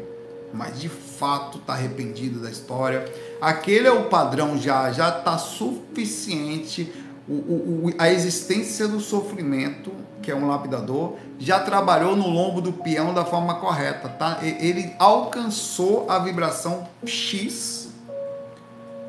[0.53, 3.11] mas de fato está arrependido da história.
[3.41, 6.93] Aquele é o padrão já, já está suficiente.
[7.27, 12.73] O, o, a existência do sofrimento, que é um lapidador, já trabalhou no lombo do
[12.73, 14.39] peão da forma correta, tá?
[14.43, 17.78] Ele alcançou a vibração X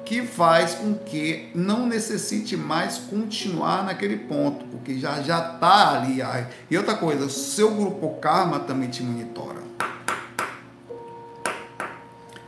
[0.09, 6.17] que faz com que não necessite mais continuar naquele ponto, porque já já está ali.
[6.67, 9.59] E outra coisa, seu grupo karma também te monitora.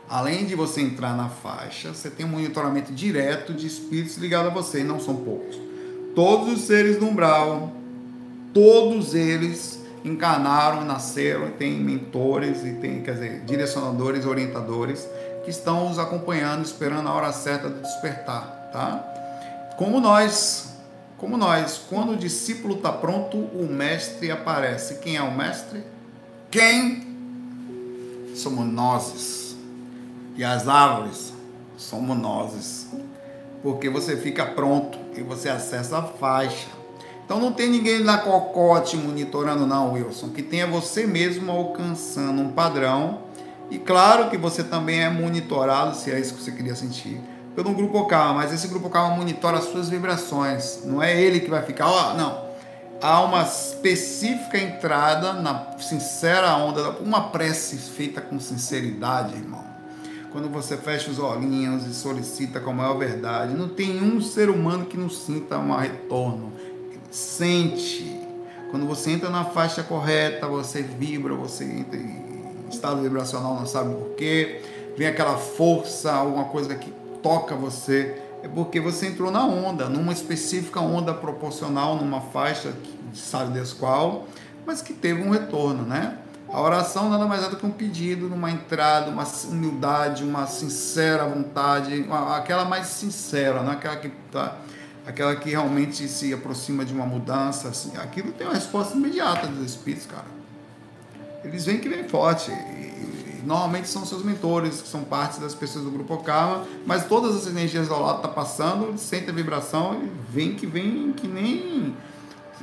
[0.10, 4.54] Além de você entrar na faixa, você tem um monitoramento direto de espíritos ligados a
[4.54, 5.56] você, e não são poucos.
[6.16, 7.72] Todos os seres do umbral,
[8.56, 15.08] todos eles encarnaram, nasceram e tem mentores e tem, quer dizer, direcionadores, orientadores
[15.44, 19.74] que estão os acompanhando, esperando a hora certa de despertar, tá?
[19.78, 20.76] Como nós,
[21.18, 24.96] como nós, quando o discípulo está pronto, o mestre aparece.
[24.96, 25.84] Quem é o mestre?
[26.50, 27.08] Quem?
[28.36, 29.56] Somos nós.
[30.36, 31.34] E as árvores
[31.78, 32.88] somos nós.
[33.62, 36.68] Porque você fica pronto e você acessa a faixa.
[37.26, 40.30] Então não tem ninguém na cocote monitorando, não, Wilson.
[40.30, 43.20] Que tenha você mesmo alcançando um padrão.
[43.72, 47.20] E claro que você também é monitorado, se é isso que você queria sentir,
[47.56, 48.42] pelo grupo Calma.
[48.42, 50.82] Mas esse grupo Calma monitora as suas vibrações.
[50.84, 52.52] Não é ele que vai ficar, ó, não.
[53.02, 59.72] Há uma específica entrada na sincera onda, uma prece feita com sinceridade, irmão
[60.32, 63.54] quando você fecha os olhinhos e solicita com a maior verdade.
[63.54, 66.54] Não tem um ser humano que não sinta um retorno.
[67.10, 68.18] Sente.
[68.70, 72.31] Quando você entra na faixa correta, você vibra, você entra em
[72.72, 74.62] estado vibracional, não sabe porquê.
[74.98, 76.92] Vem aquela força, alguma coisa que
[77.22, 78.16] toca você.
[78.44, 82.74] É porque você entrou na onda, numa específica onda proporcional, numa faixa,
[83.14, 84.28] sabe Deus qual,
[84.66, 86.18] mas que teve um retorno, né?
[86.50, 91.26] A oração nada mais é do que um pedido, uma entrada, uma humildade, uma sincera
[91.26, 92.06] vontade,
[92.36, 94.58] aquela mais sincera, não aquela que tá,
[95.06, 97.70] aquela que realmente se aproxima de uma mudança.
[97.70, 97.96] Assim.
[97.96, 100.41] Aquilo tem uma resposta imediata dos espíritos, cara.
[101.44, 102.52] Eles vêm que vem forte.
[102.52, 107.36] E, normalmente são seus mentores, que são parte das pessoas do grupo Karma, mas todas
[107.36, 111.96] as energias ao lado tá passando, sente a vibração e vem que vem que nem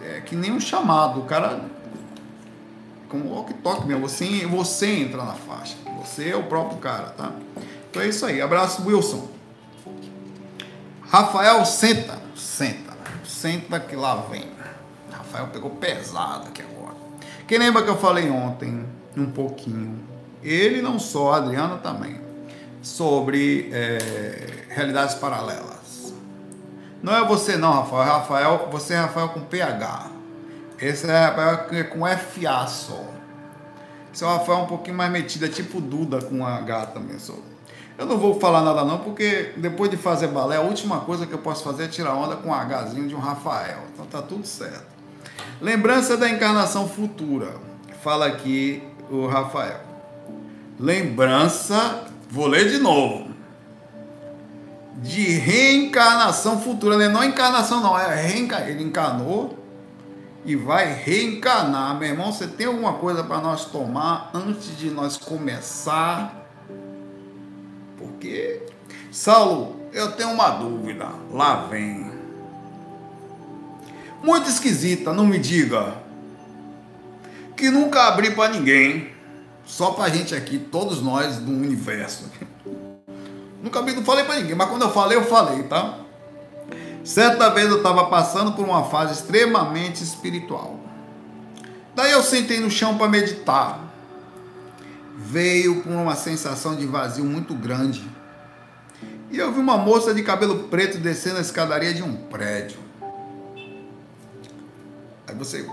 [0.00, 1.20] é, que nem um chamado.
[1.20, 1.64] O cara
[3.08, 7.32] como walk talk mesmo, você, você entra na faixa, você é o próprio cara, tá?
[7.90, 9.28] Então é isso aí, abraço Wilson.
[11.08, 12.92] Rafael, senta, senta,
[13.24, 14.46] senta que lá vem.
[15.10, 16.77] Rafael pegou pesado aqui agora.
[17.48, 18.84] Quem lembra que eu falei ontem,
[19.16, 19.98] um pouquinho,
[20.42, 22.20] ele não só, a Adriana também,
[22.82, 26.12] sobre é, realidades paralelas.
[27.02, 30.10] Não é você não, Rafael, Rafael, você é Rafael com PH.
[30.78, 33.02] Esse é com FA só.
[34.12, 37.18] Esse Rafael é um pouquinho mais metido, é tipo Duda com H também.
[37.18, 37.32] Só.
[37.96, 41.32] Eu não vou falar nada não, porque depois de fazer balé, a última coisa que
[41.32, 43.78] eu posso fazer é tirar onda com um Hzinho de um Rafael.
[43.94, 44.97] Então tá tudo certo.
[45.60, 47.54] Lembrança da encarnação futura.
[48.02, 49.80] Fala aqui o Rafael.
[50.78, 53.28] Lembrança, vou ler de novo.
[54.96, 57.08] De reencarnação futura, né?
[57.08, 58.30] não é encarnação não, é.
[58.30, 59.58] Ele encarnou
[60.44, 61.98] e vai reencarnar.
[61.98, 66.48] Meu irmão, você tem alguma coisa para nós tomar antes de nós começar?
[67.96, 68.62] Porque,
[69.10, 71.08] Saulo, eu tenho uma dúvida.
[71.32, 72.17] Lá vem.
[74.22, 75.96] Muito esquisita, não me diga.
[77.56, 79.12] Que nunca abri para ninguém.
[79.64, 82.24] Só para gente aqui, todos nós do universo.
[83.62, 85.98] Nunca abri, não falei para ninguém, mas quando eu falei, eu falei, tá?
[87.04, 90.78] Certa vez eu estava passando por uma fase extremamente espiritual.
[91.94, 93.80] Daí eu sentei no chão para meditar.
[95.16, 98.08] Veio com uma sensação de vazio muito grande.
[99.30, 102.78] E eu vi uma moça de cabelo preto descendo a escadaria de um prédio.
[105.38, 105.66] Você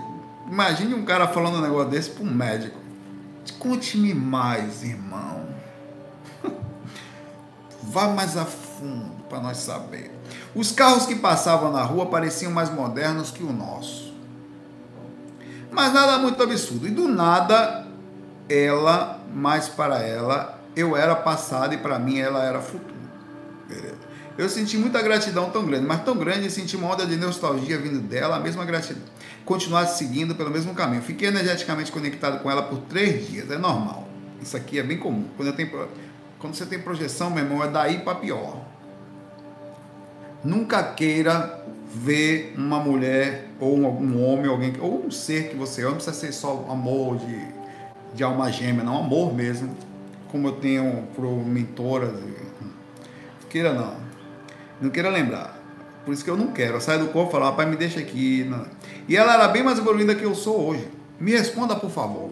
[0.48, 2.78] imagine um cara falando um negócio desse para um médico.
[3.58, 5.46] Conte-me mais, irmão.
[7.82, 10.10] Vá mais a fundo para nós saber.
[10.54, 14.14] Os carros que passavam na rua pareciam mais modernos que o nosso.
[15.70, 16.86] Mas nada muito absurdo.
[16.86, 17.86] E do nada,
[18.48, 22.96] ela, mais para ela, eu era passado e para mim ela era futuro.
[24.38, 28.00] Eu senti muita gratidão tão grande, mas tão grande, senti uma onda de nostalgia vindo
[28.00, 29.02] dela, a mesma gratidão.
[29.46, 31.00] Continuar seguindo pelo mesmo caminho.
[31.00, 34.08] Fiquei energeticamente conectado com ela por três dias, é normal.
[34.42, 35.24] Isso aqui é bem comum.
[35.36, 35.88] Quando, tenho,
[36.40, 38.60] quando você tem projeção, meu irmão, é daí para pior.
[40.42, 45.90] Nunca queira ver uma mulher ou um homem, alguém, ou um ser que você ama,
[45.90, 47.40] não precisa ser só amor de,
[48.14, 49.76] de alma gêmea, não, amor mesmo,
[50.28, 52.12] como eu tenho pro mentoras.
[53.48, 53.94] Queira não.
[54.80, 55.55] Não queira lembrar.
[56.06, 56.74] Por isso que eu não quero.
[56.74, 58.44] Eu saio do corpo e falo, rapaz, me deixa aqui.
[58.44, 58.64] Não.
[59.08, 60.88] E ela era bem mais evoluída que eu sou hoje.
[61.18, 62.30] Me responda, por favor.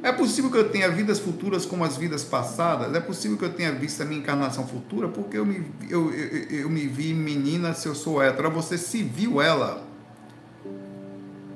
[0.00, 2.94] É possível que eu tenha vidas futuras como as vidas passadas?
[2.94, 5.08] É possível que eu tenha visto a minha encarnação futura?
[5.08, 8.48] Porque eu me, eu, eu, eu me vi menina se eu sou hétero.
[8.52, 9.82] Você se viu ela?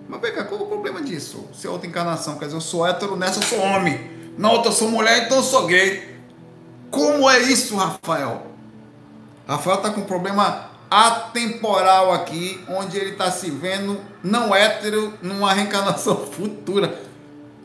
[0.08, 1.48] Mas vem cá, qual é o problema disso?
[1.54, 4.10] Se é outra encarnação, quer dizer, eu sou hétero, nessa eu sou homem.
[4.36, 6.18] Na outra eu sou mulher, então eu sou gay.
[6.90, 8.53] Como é isso, Rafael?
[9.46, 15.52] Rafael está com um problema atemporal aqui, onde ele está se vendo não hétero numa
[15.52, 17.02] reencarnação futura.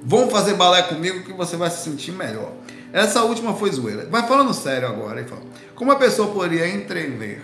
[0.04, 2.52] Vão fazer balé comigo que você vai se sentir melhor.
[2.92, 4.08] Essa última foi zoeira.
[4.10, 5.24] Vai falando sério agora.
[5.26, 5.42] Fala,
[5.76, 7.44] como a pessoa poderia entrever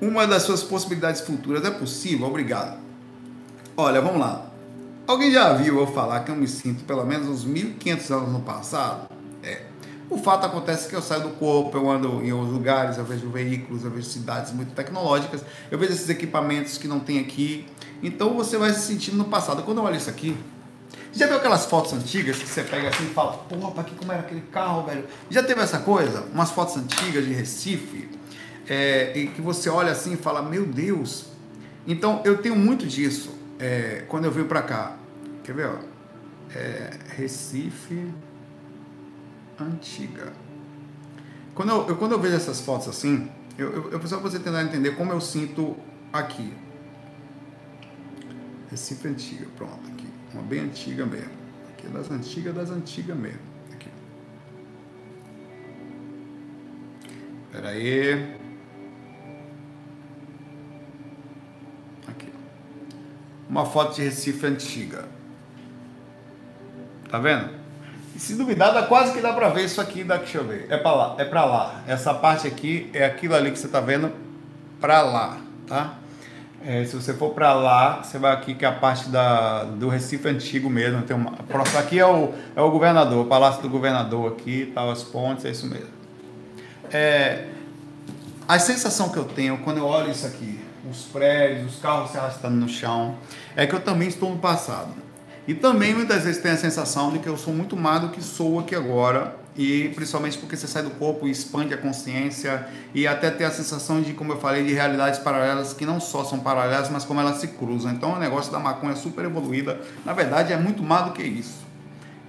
[0.00, 1.64] uma das suas possibilidades futuras?
[1.64, 2.26] É possível?
[2.26, 2.78] Obrigado.
[3.76, 4.46] Olha, vamos lá.
[5.06, 8.40] Alguém já viu eu falar que eu me sinto pelo menos uns 1500 anos no
[8.40, 9.08] passado?
[9.42, 9.62] É.
[10.10, 13.28] O fato acontece que eu saio do corpo, eu ando em outros lugares, eu vejo
[13.30, 17.66] veículos, eu vejo cidades muito tecnológicas, eu vejo esses equipamentos que não tem aqui.
[18.02, 19.62] Então você vai se sentindo no passado.
[19.62, 20.36] Quando eu olho isso aqui,
[21.12, 24.20] já viu aquelas fotos antigas que você pega assim e fala, porra, que como era
[24.20, 25.04] aquele carro, velho?
[25.30, 26.24] Já teve essa coisa?
[26.32, 28.08] Umas fotos antigas de Recife,
[28.68, 31.26] é, e que você olha assim e fala, meu Deus.
[31.86, 34.96] Então eu tenho muito disso é, quando eu venho pra cá.
[35.42, 35.76] Quer ver, ó?
[36.54, 38.12] É, Recife
[39.62, 40.32] antiga.
[41.54, 44.62] Quando eu, eu, quando eu vejo essas fotos assim, eu, eu, eu preciso você tentar
[44.62, 45.76] entender como eu sinto
[46.12, 46.52] aqui.
[48.70, 50.08] Recife antiga, pronto, aqui.
[50.32, 51.30] Uma bem antiga mesmo.
[51.70, 53.38] Aqui é das antigas, das antigas mesmo.
[53.72, 53.88] Aqui.
[57.46, 58.36] Espera aí.
[62.08, 62.32] Aqui.
[63.48, 65.08] Uma foto de Recife antiga.
[67.08, 67.63] Tá vendo?
[68.16, 70.66] Se duvidar, dá quase que dá para ver isso aqui, dá, deixa eu ver.
[70.70, 71.82] É para lá, é para lá.
[71.86, 74.12] Essa parte aqui é aquilo ali que você está vendo
[74.80, 75.94] para lá, tá?
[76.66, 79.88] É, se você for para lá, você vai aqui que é a parte da, do
[79.88, 81.02] Recife antigo mesmo.
[81.02, 84.90] Tem uma, próximo aqui é o, é o governador, o Palácio do Governador aqui, tal,
[84.90, 85.90] as pontes, é isso mesmo.
[86.90, 87.48] É,
[88.48, 90.58] a sensação que eu tenho quando eu olho isso aqui,
[90.90, 93.16] os prédios, os carros se arrastando no chão,
[93.56, 95.03] é que eu também estou no passado.
[95.46, 98.22] E também muitas vezes tem a sensação de que eu sou muito mais do que
[98.22, 103.06] sou aqui agora, e principalmente porque você sai do corpo e expande a consciência, e
[103.06, 106.40] até ter a sensação de, como eu falei, de realidades paralelas que não só são
[106.40, 107.92] paralelas, mas como elas se cruzam.
[107.92, 111.22] Então o negócio da maconha é super evoluída, na verdade é muito mais do que
[111.22, 111.62] isso.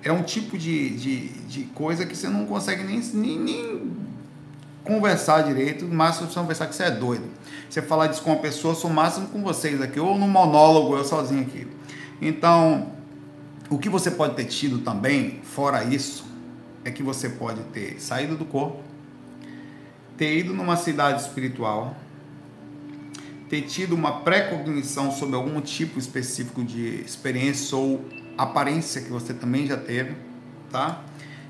[0.04, 3.92] É um tipo de, de, de coisa que você não consegue nem, nem, nem
[4.84, 7.24] conversar direito, máximo você vai pensar que você é doido.
[7.68, 10.96] Você falar disso com uma pessoa, eu sou máximo com vocês aqui, ou no monólogo,
[10.96, 11.68] eu sozinho aqui.
[12.22, 12.92] Então,
[13.70, 16.26] o que você pode ter tido também, fora isso,
[16.84, 18.84] é que você pode ter saído do corpo,
[20.16, 21.98] ter ido numa cidade espiritual,
[23.50, 28.06] ter tido uma pré-cognição sobre algum tipo específico de experiência ou
[28.38, 30.16] aparência que você também já teve,
[30.72, 31.04] tá?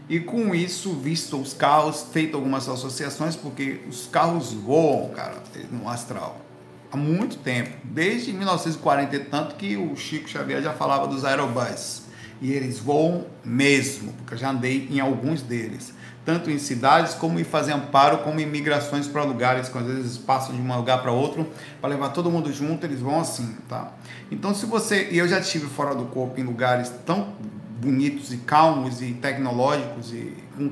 [0.07, 5.41] E com isso, visto os carros, feito algumas associações, porque os carros voam, cara,
[5.72, 6.39] no astral.
[6.91, 12.05] Há muito tempo, desde 1940 e tanto que o Chico Xavier já falava dos aerobus
[12.41, 15.93] e eles voam mesmo, porque eu já andei em alguns deles,
[16.25, 20.17] tanto em cidades como em fazer amparo, como em migrações para lugares, que às vezes
[20.17, 21.47] passam de um lugar para outro,
[21.79, 23.93] para levar todo mundo junto, eles vão assim, tá?
[24.31, 27.33] Então se você, e eu já tive fora do corpo em lugares tão
[27.79, 30.71] bonitos e calmos e tecnológicos e com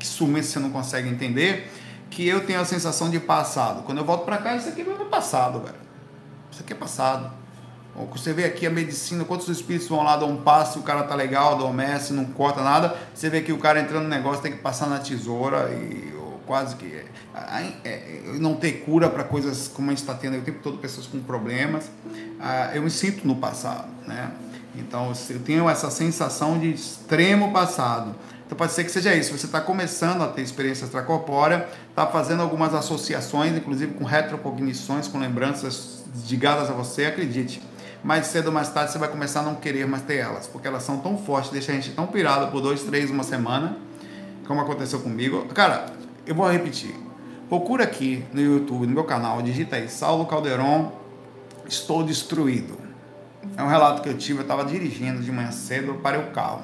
[0.00, 1.70] instrumentos você não consegue entender,
[2.10, 3.82] que eu tenho a sensação de passado.
[3.82, 5.74] Quando eu volto para cá, isso aqui é meu passado, velho.
[6.50, 7.43] Isso aqui é passado.
[8.12, 11.14] Você vê aqui a medicina, quantos espíritos vão lá, dão um passo, o cara tá
[11.14, 12.96] legal, adormece, não corta nada.
[13.14, 16.12] Você vê que o cara entrando no negócio tem que passar na tesoura e
[16.46, 16.86] quase que
[17.34, 20.78] é, é, não ter cura para coisas como a gente está tendo o tempo todo,
[20.78, 21.90] pessoas com problemas.
[22.40, 24.30] Ah, eu me sinto no passado, né?
[24.76, 28.14] Então eu tenho essa sensação de extremo passado.
[28.44, 29.36] Então pode ser que seja isso.
[29.36, 35.18] Você está começando a ter experiência extracorpórea, está fazendo algumas associações, inclusive com retrocognições, com
[35.18, 37.62] lembranças ligadas a você, acredite
[38.04, 40.68] mais cedo ou mais tarde você vai começar a não querer mais ter elas, porque
[40.68, 43.78] elas são tão fortes, deixa a gente tão pirado por dois, três, uma semana,
[44.46, 45.46] como aconteceu comigo.
[45.54, 45.86] Cara,
[46.26, 46.94] eu vou repetir.
[47.48, 50.92] Procura aqui no YouTube, no meu canal, digita aí, Saulo Calderon,
[51.66, 52.76] estou destruído.
[53.56, 56.62] É um relato que eu tive, eu estava dirigindo de manhã cedo, parei o carro.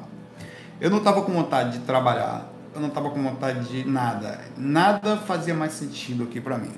[0.79, 4.41] Eu não estava com vontade de trabalhar, eu não estava com vontade de nada.
[4.59, 6.73] Nada fazia mais sentido aqui para mim.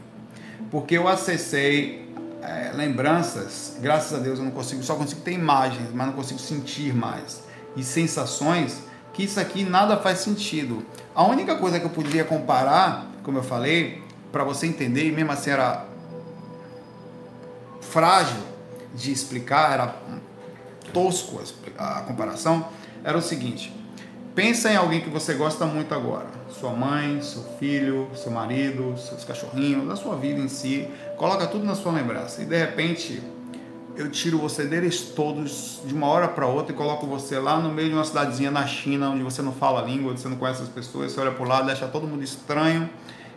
[0.71, 2.13] Porque eu acessei
[2.43, 6.41] é, lembranças, graças a Deus eu não consigo, só consigo ter imagens, mas não consigo
[6.41, 7.43] sentir mais.
[7.77, 8.83] E sensações,
[9.13, 10.85] que isso aqui nada faz sentido.
[11.15, 15.31] A única coisa que eu poderia comparar, como eu falei, para você entender, e mesmo
[15.31, 15.87] assim era
[17.81, 18.43] frágil
[18.95, 19.97] de explicar, era
[20.93, 21.41] tosco
[21.79, 22.67] a comparação,
[23.05, 23.73] era o seguinte:
[24.35, 29.25] pensa em alguém que você gosta muito agora sua mãe, seu filho, seu marido, seus
[29.25, 32.43] cachorrinhos, a sua vida em si, coloca tudo na sua lembrança.
[32.43, 33.23] E de repente,
[33.97, 37.71] eu tiro você deles todos de uma hora para outra e coloco você lá no
[37.71, 40.37] meio de uma cidadezinha na China, onde você não fala a língua, onde você não
[40.37, 42.89] conhece as pessoas, você olha por lá, deixa todo mundo estranho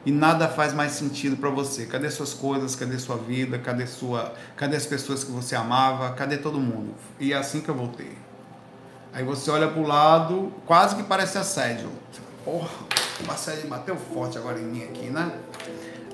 [0.05, 1.86] e nada faz mais sentido para você.
[1.86, 2.76] Cadê suas coisas?
[2.76, 3.57] Cadê sua vida?
[3.57, 6.11] Cadê sua, cadê as pessoas que você amava?
[6.13, 6.93] Cadê todo mundo?
[7.20, 8.16] E é assim que eu voltei.
[9.11, 11.89] Aí você olha pro lado, quase que parece assédio.
[12.45, 12.69] Porra,
[13.27, 15.31] o assédio bateu forte agora em mim aqui, né?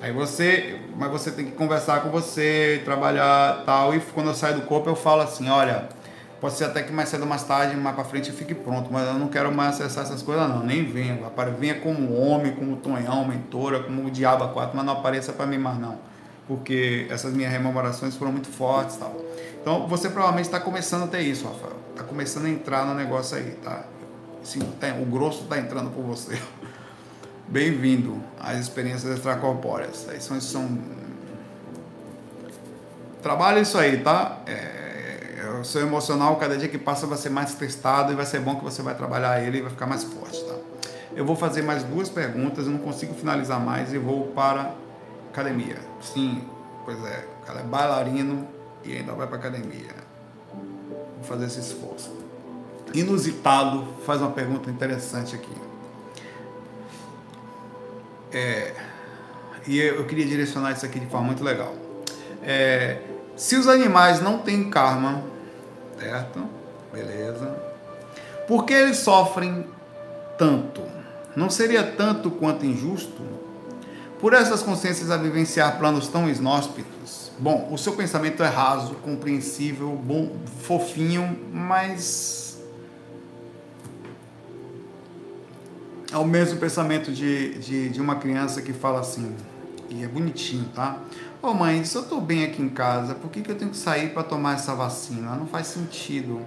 [0.01, 3.93] Aí você, mas você tem que conversar com você, trabalhar tal.
[3.93, 5.89] E quando eu saio do corpo, eu falo assim: olha,
[6.39, 8.91] pode ser até que mais cedo ou mais tarde, mais pra frente eu fique pronto,
[8.91, 10.63] mas eu não quero mais acessar essas coisas, não.
[10.63, 11.19] Nem venha.
[11.59, 15.57] Venha como homem, como tonhão, mentora, como o diabo 4, mas não apareça para mim
[15.57, 15.99] mais, não.
[16.47, 19.15] Porque essas minhas rememorações foram muito fortes tal.
[19.61, 21.75] Então você provavelmente está começando a ter isso, Rafael.
[21.91, 23.84] Está começando a entrar no negócio aí, tá?
[25.00, 26.39] O grosso está entrando por você.
[27.48, 30.10] Bem-vindo às experiências extracorpóreas.
[30.10, 30.80] Aí são, são...
[33.22, 34.39] Trabalha isso aí, tá?
[34.48, 38.26] É, é, o seu emocional, cada dia que passa, vai ser mais testado e vai
[38.26, 40.56] ser bom que você vai trabalhar ele e vai ficar mais forte, tá?
[41.16, 44.74] Eu vou fazer mais duas perguntas, eu não consigo finalizar mais e vou para
[45.30, 45.78] academia.
[46.02, 46.42] Sim,
[46.84, 48.48] pois é, o cara é bailarino
[48.84, 49.94] e ainda vai para academia.
[50.52, 52.20] Vou fazer esse esforço.
[52.94, 55.52] Inusitado faz uma pergunta interessante aqui.
[58.34, 58.74] É,
[59.68, 61.76] e eu queria direcionar isso aqui de forma muito legal.
[62.44, 63.02] É,
[63.36, 65.24] se os animais não têm karma,
[66.00, 66.44] certo?
[66.92, 67.56] Beleza.
[68.48, 69.66] Por que eles sofrem
[70.38, 70.82] tanto?
[71.36, 73.22] Não seria tanto quanto injusto?
[74.20, 77.32] Por essas consciências a vivenciar planos tão inóspitos?
[77.39, 82.41] Bom, o seu pensamento é raso, compreensível, bom, fofinho, mas
[86.12, 89.34] é o mesmo pensamento de, de, de, uma criança que fala assim,
[89.89, 90.99] e é bonitinho, tá?
[91.41, 93.72] Ô oh, mãe, se eu tô bem aqui em casa, por que, que eu tenho
[93.72, 95.36] que sair para tomar essa vacina?
[95.36, 96.41] Não faz sentido.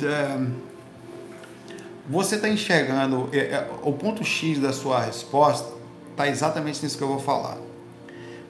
[0.00, 0.46] É,
[2.08, 5.74] você está enxergando, é, é, o ponto X da sua resposta
[6.12, 7.58] está exatamente nisso que eu vou falar.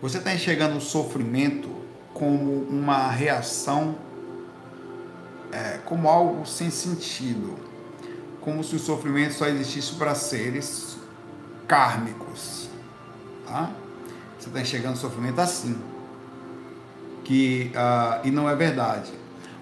[0.00, 1.70] Você está enxergando o sofrimento
[2.12, 3.96] como uma reação,
[5.50, 7.67] é, como algo sem sentido
[8.48, 10.96] como se o sofrimento só existisse para seres
[11.66, 12.70] kármicos.
[13.46, 13.70] Tá?
[14.38, 15.76] Você está enxergando o sofrimento assim.
[17.24, 19.12] Que, uh, e não é verdade.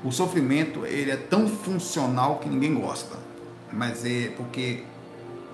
[0.05, 3.16] O sofrimento ele é tão funcional que ninguém gosta.
[3.72, 4.84] Mas é porque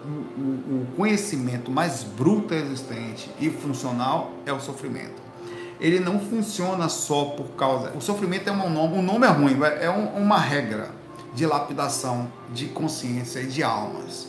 [0.04, 5.22] o, o, conhecimento mais bruto existente e funcional é o sofrimento
[5.80, 7.90] ele não funciona só por causa.
[7.96, 11.01] O sofrimento é um nome, o nome é ruim, é uma regra
[11.34, 14.28] de lapidação de consciência e de almas.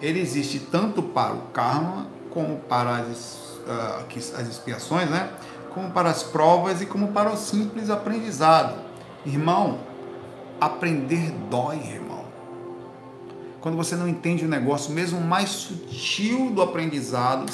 [0.00, 5.30] Ele existe tanto para o karma, como para as, uh, as expiações, né?
[5.74, 8.74] como para as provas e como para o simples aprendizado.
[9.24, 9.80] Irmão,
[10.60, 12.24] aprender dói, irmão.
[13.60, 17.46] Quando você não entende o negócio, mesmo mais sutil do aprendizado,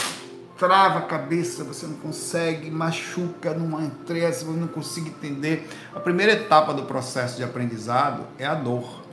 [0.58, 5.68] trava a cabeça, você não consegue, machuca numa entrega, você não consegue entender.
[5.94, 9.04] A primeira etapa do processo de aprendizado é a dor.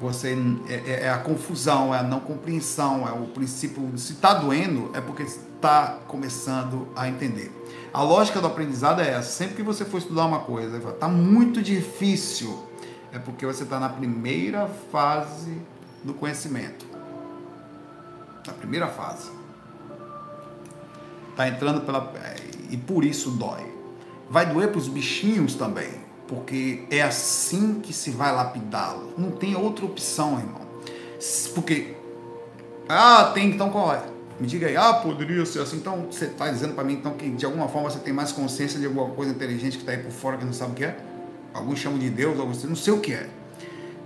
[0.00, 0.36] Você
[0.68, 3.90] é, é, é a confusão, é a não compreensão, é o princípio.
[3.96, 7.52] Se está doendo, é porque está começando a entender.
[7.92, 9.30] A lógica do aprendizado é essa.
[9.30, 12.66] Sempre que você for estudar uma coisa, está muito difícil,
[13.12, 15.60] é porque você está na primeira fase
[16.02, 16.84] do conhecimento.
[18.46, 19.43] Na primeira fase
[21.34, 22.12] Está entrando pela.
[22.70, 23.66] E por isso dói.
[24.30, 25.90] Vai doer para os bichinhos também,
[26.28, 29.12] porque é assim que se vai lapidá-lo.
[29.18, 30.60] Não tem outra opção, irmão.
[31.52, 31.96] Porque.
[32.88, 34.02] Ah, tem, então qual é?
[34.38, 35.76] Me diga aí, ah, poderia ser assim.
[35.78, 38.78] Então você está dizendo para mim então que de alguma forma você tem mais consciência
[38.78, 40.96] de alguma coisa inteligente que está aí por fora que não sabe o que é?
[41.52, 43.28] Alguns chamam de Deus, alguns não sei o que é.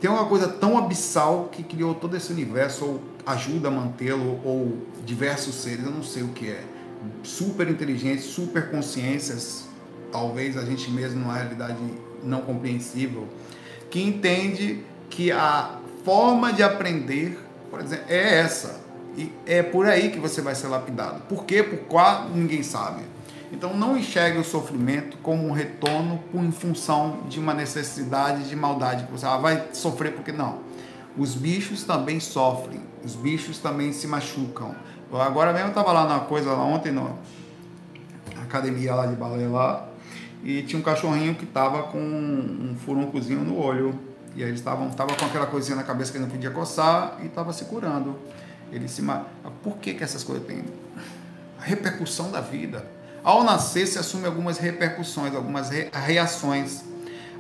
[0.01, 4.79] Tem uma coisa tão abissal que criou todo esse universo, ou ajuda a mantê-lo, ou
[5.05, 6.78] diversos seres, eu não sei o que é
[7.23, 9.65] super inteligentes, super consciências,
[10.11, 11.79] talvez a gente mesmo numa realidade
[12.23, 13.29] não compreensível,
[13.91, 17.39] que entende que a forma de aprender,
[17.71, 18.81] por exemplo, é essa.
[19.17, 21.23] E é por aí que você vai ser lapidado.
[21.23, 21.63] Por quê?
[21.63, 22.29] Por qual?
[22.29, 23.03] Ninguém sabe.
[23.51, 29.07] Então não enxergue o sofrimento como um retorno em função de uma necessidade de maldade
[29.11, 30.61] você ah, vai sofrer porque não.
[31.17, 34.77] Os bichos também sofrem, os bichos também se machucam,
[35.13, 37.13] Agora mesmo eu tava lá na coisa lá ontem, na
[38.43, 39.89] academia lá de baleia lá,
[40.45, 43.99] e tinha um cachorrinho que tava com um furuncozinho no olho.
[44.37, 47.29] E aí eles estavam tava com aquela coisinha na cabeça que não podia coçar e
[47.29, 48.17] tava se curando.
[48.71, 49.03] Ele se
[49.63, 50.63] Por que, que essas coisas têm?
[51.59, 52.85] A repercussão da vida.
[53.25, 55.89] Ao nascer se assume algumas repercussões, algumas re...
[55.93, 56.85] reações.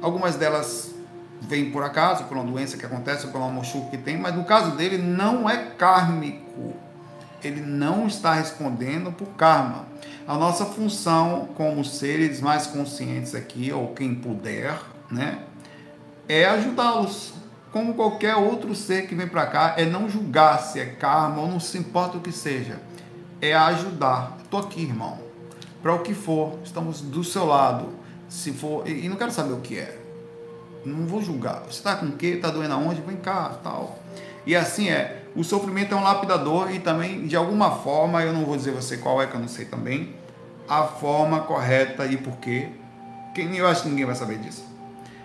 [0.00, 0.94] Algumas delas
[1.42, 4.44] vêm por acaso, por uma doença que acontece, por uma mochuca que tem, mas no
[4.44, 6.87] caso dele não é kármico
[7.42, 9.86] ele não está respondendo por karma.
[10.26, 14.78] A nossa função como seres mais conscientes aqui, ou quem puder,
[15.10, 15.42] né,
[16.28, 17.32] é ajudá-los.
[17.72, 21.48] Como qualquer outro ser que vem para cá, é não julgar se é karma ou
[21.48, 22.80] não se importa o que seja.
[23.40, 24.36] É ajudar.
[24.42, 25.18] Estou aqui, irmão.
[25.82, 27.90] Para o que for, estamos do seu lado.
[28.28, 29.98] Se for, e não quero saber o que é.
[30.84, 31.60] Não vou julgar.
[31.60, 32.26] Você está com o quê?
[32.26, 33.00] Está doendo aonde?
[33.02, 33.98] Vem cá, tal.
[34.46, 35.17] E assim é.
[35.36, 38.96] O sofrimento é um lapidador e também, de alguma forma, eu não vou dizer você
[38.96, 40.14] qual é, que eu não sei também,
[40.68, 42.68] a forma correta e por quê.
[43.34, 44.64] Quem, eu acho que ninguém vai saber disso.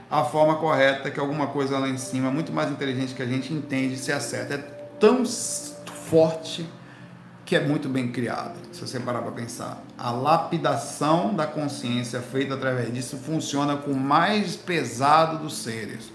[0.10, 3.52] A forma correta que alguma coisa lá em cima, muito mais inteligente que a gente
[3.52, 4.54] entende se acerta.
[4.54, 4.58] É
[5.00, 6.70] tão forte
[7.46, 9.84] que é muito bem criado, se você parar para pensar.
[9.98, 16.12] A lapidação da consciência feita através disso funciona com o mais pesado dos seres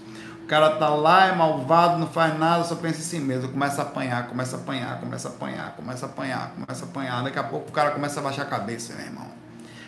[0.49, 3.49] cara tá lá, é malvado, não faz nada, só pensa em si mesmo.
[3.49, 7.23] Começa a apanhar, começa a apanhar, começa a apanhar, começa a apanhar, começa a apanhar.
[7.23, 9.27] Daqui a pouco o cara começa a baixar a cabeça, meu irmão.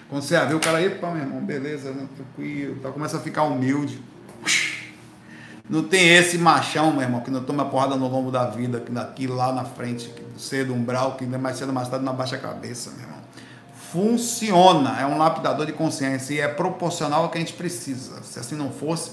[0.08, 3.44] Quando você vê o cara, epa, meu irmão, beleza, né, tranquilo, tá, começa a ficar
[3.44, 4.04] humilde.
[5.68, 8.92] Não tem esse machão, meu irmão, que não toma porrada no lombo da vida, que
[8.92, 12.92] daqui lá na frente, cedo, umbral, que mais cedo mais tarde não baixa a cabeça,
[12.92, 13.20] meu irmão.
[13.92, 18.22] Funciona, é um lapidador de consciência e é proporcional ao que a gente precisa.
[18.22, 19.12] Se assim não fosse,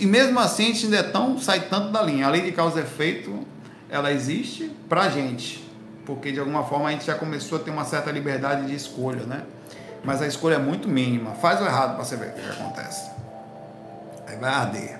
[0.00, 2.26] e mesmo assim a gente ainda é tão, sai tanto da linha.
[2.26, 3.46] A lei de causa e efeito,
[3.88, 5.66] ela existe pra gente.
[6.04, 9.24] Porque de alguma forma a gente já começou a ter uma certa liberdade de escolha,
[9.24, 9.42] né?
[10.04, 11.32] Mas a escolha é muito mínima.
[11.32, 13.10] Faz o errado para você ver o que, que acontece.
[14.26, 14.98] Aí vai arder.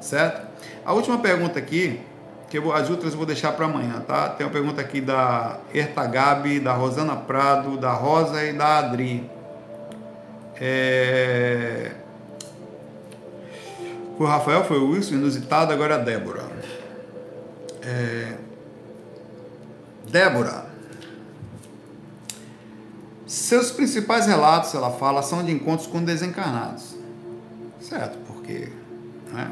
[0.00, 0.46] Certo?
[0.84, 2.00] A última pergunta aqui,
[2.48, 4.30] que eu vou, as outras eu vou deixar para amanhã, tá?
[4.30, 9.30] Tem uma pergunta aqui da Ertagabi, da Rosana Prado, da Rosa e da Adri.
[10.60, 11.92] É...
[14.20, 16.42] O Rafael foi o Wilson, inusitado, agora a Débora.
[17.80, 18.36] É...
[20.10, 20.66] Débora.
[23.26, 26.96] Seus principais relatos, ela fala, são de encontros com desencarnados.
[27.80, 28.68] Certo, porque.
[29.32, 29.50] Né?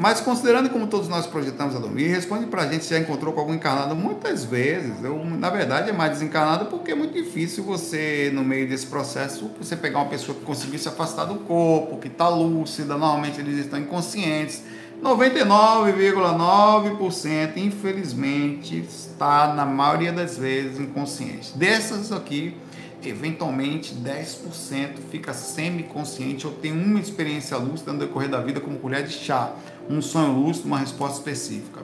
[0.00, 3.40] Mas considerando como todos nós projetamos a dormir, responde pra gente se já encontrou com
[3.40, 5.04] algum encarnado muitas vezes.
[5.04, 9.50] Eu, na verdade, é mais desencarnado porque é muito difícil você, no meio desse processo,
[9.60, 13.58] você pegar uma pessoa que conseguiu se afastar do corpo, que está lúcida, normalmente eles
[13.58, 14.62] estão inconscientes.
[15.02, 21.52] 99,9% infelizmente está na maioria das vezes inconsciente.
[21.58, 22.56] Dessas aqui,
[23.04, 29.04] eventualmente 10% fica semi-consciente ou tem uma experiência lúcida no decorrer da vida como colher
[29.04, 29.52] de chá
[29.88, 31.80] um sonho lúcido, uma resposta específica.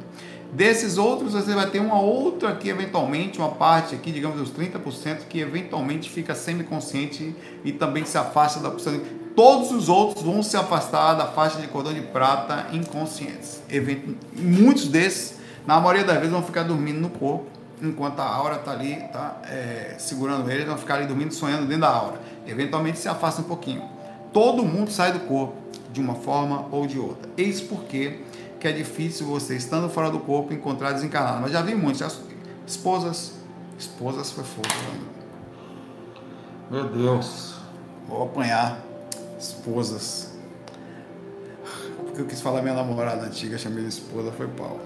[0.53, 5.27] Desses outros, você vai ter uma outra aqui, eventualmente, uma parte aqui, digamos, dos 30%,
[5.29, 7.35] que eventualmente fica semiconsciente
[7.65, 9.01] e também se afasta da opção.
[9.35, 13.61] Todos os outros vão se afastar da faixa de cordão de prata inconscientes.
[14.35, 17.45] Muitos desses, na maioria das vezes, vão ficar dormindo no corpo,
[17.83, 21.83] enquanto a aura está ali, tá, é, segurando eles, vão ficar ali dormindo, sonhando dentro
[21.83, 22.21] da aura.
[22.47, 23.83] Eventualmente se afasta um pouquinho.
[24.33, 25.55] Todo mundo sai do corpo
[25.93, 27.29] de uma forma ou de outra.
[27.37, 28.21] Eis porque
[28.59, 31.41] que é difícil você, estando fora do corpo, encontrar desencarnado.
[31.41, 32.01] Mas já vi muitos.
[32.01, 32.11] Já...
[32.67, 33.33] Esposas.
[33.79, 34.69] Esposas foi fogo.
[34.69, 35.01] Né?
[36.71, 37.55] Meu Deus.
[38.09, 38.81] Vou apanhar.
[39.39, 40.33] Esposas.
[42.05, 44.81] Porque eu quis falar minha namorada antiga, chamei de esposa, foi pau.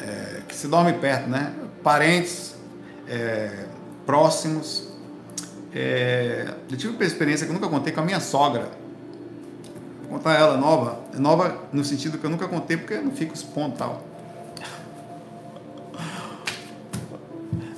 [0.00, 1.54] É, que se dorme perto, né?
[1.82, 2.54] Parentes
[3.08, 3.66] é,
[4.04, 4.89] próximos.
[5.74, 8.68] É, eu tive uma experiência que eu nunca contei com a minha sogra
[10.10, 10.98] contar ela nova.
[11.14, 14.02] Nova no sentido que eu nunca contei porque não fica expondo tal.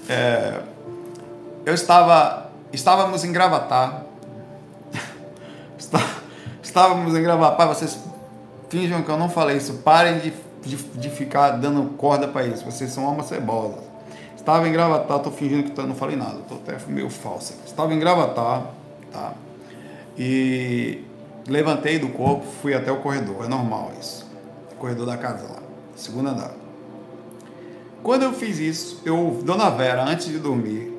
[0.08, 0.62] É,
[1.64, 4.06] eu estava, estávamos em Gravatar.
[6.62, 7.98] Estávamos em Gravatar, vocês
[8.70, 9.74] finjam que eu não falei isso.
[9.84, 10.32] Parem de,
[10.62, 12.64] de, de ficar dando corda para isso.
[12.64, 13.91] Vocês são almas cebosas.
[14.42, 17.54] Estava em Gravatar, estou fingindo que não falei nada, estou até meio falso.
[17.64, 18.72] Estava em Gravatar,
[19.12, 19.34] tá?
[20.18, 21.04] E
[21.46, 24.28] Levantei do corpo, fui até o corredor, é normal isso.
[24.80, 25.62] corredor da casa lá,
[25.94, 26.52] segundo andar.
[28.02, 30.92] Quando eu fiz isso, eu, Dona Vera, antes de dormir,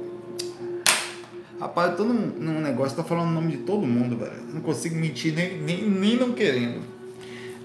[1.59, 4.41] rapaz, eu tô num, num negócio, tô falando o nome de todo mundo, velho.
[4.53, 6.81] Não consigo mentir nem, nem, nem não querendo.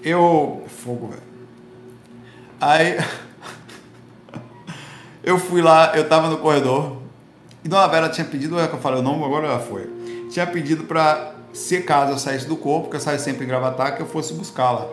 [0.03, 0.65] Eu.
[0.67, 1.23] Fogo, velho.
[2.59, 2.97] Aí.
[5.29, 6.97] eu fui lá, eu tava no corredor.
[7.63, 9.87] E Dona Vera tinha pedido, é que eu falei o nome, agora ela foi.
[10.31, 13.95] Tinha pedido pra se caso eu saísse do corpo, que eu saio sempre em gravatar,
[13.95, 14.87] que eu fosse buscá-la.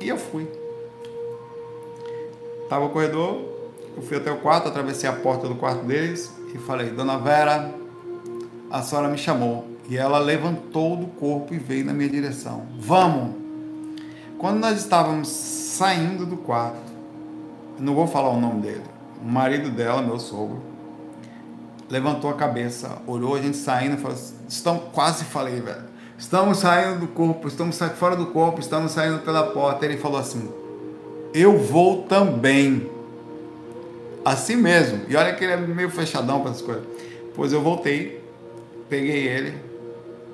[0.00, 0.48] E eu fui.
[2.68, 3.40] Tava o corredor,
[3.96, 7.72] eu fui até o quarto, atravessei a porta do quarto deles e falei: Dona Vera,
[8.70, 9.66] a senhora me chamou.
[9.88, 12.66] E ela levantou do corpo e veio na minha direção.
[12.78, 13.34] Vamos!
[14.38, 16.92] Quando nós estávamos saindo do quarto,
[17.78, 18.84] não vou falar o nome dele,
[19.22, 20.62] o marido dela, meu sogro,
[21.90, 24.16] levantou a cabeça, olhou a gente saindo e falou:
[24.48, 25.88] estamos, quase falei, velho.
[26.18, 29.84] Estamos saindo do corpo, estamos saindo fora do corpo, estamos saindo pela porta.
[29.84, 30.50] Ele falou assim:
[31.32, 32.90] Eu vou também.
[34.24, 35.02] Assim mesmo.
[35.08, 36.84] E olha que ele é meio fechadão para essas coisas.
[37.36, 38.20] Pois eu voltei,
[38.88, 39.54] peguei ele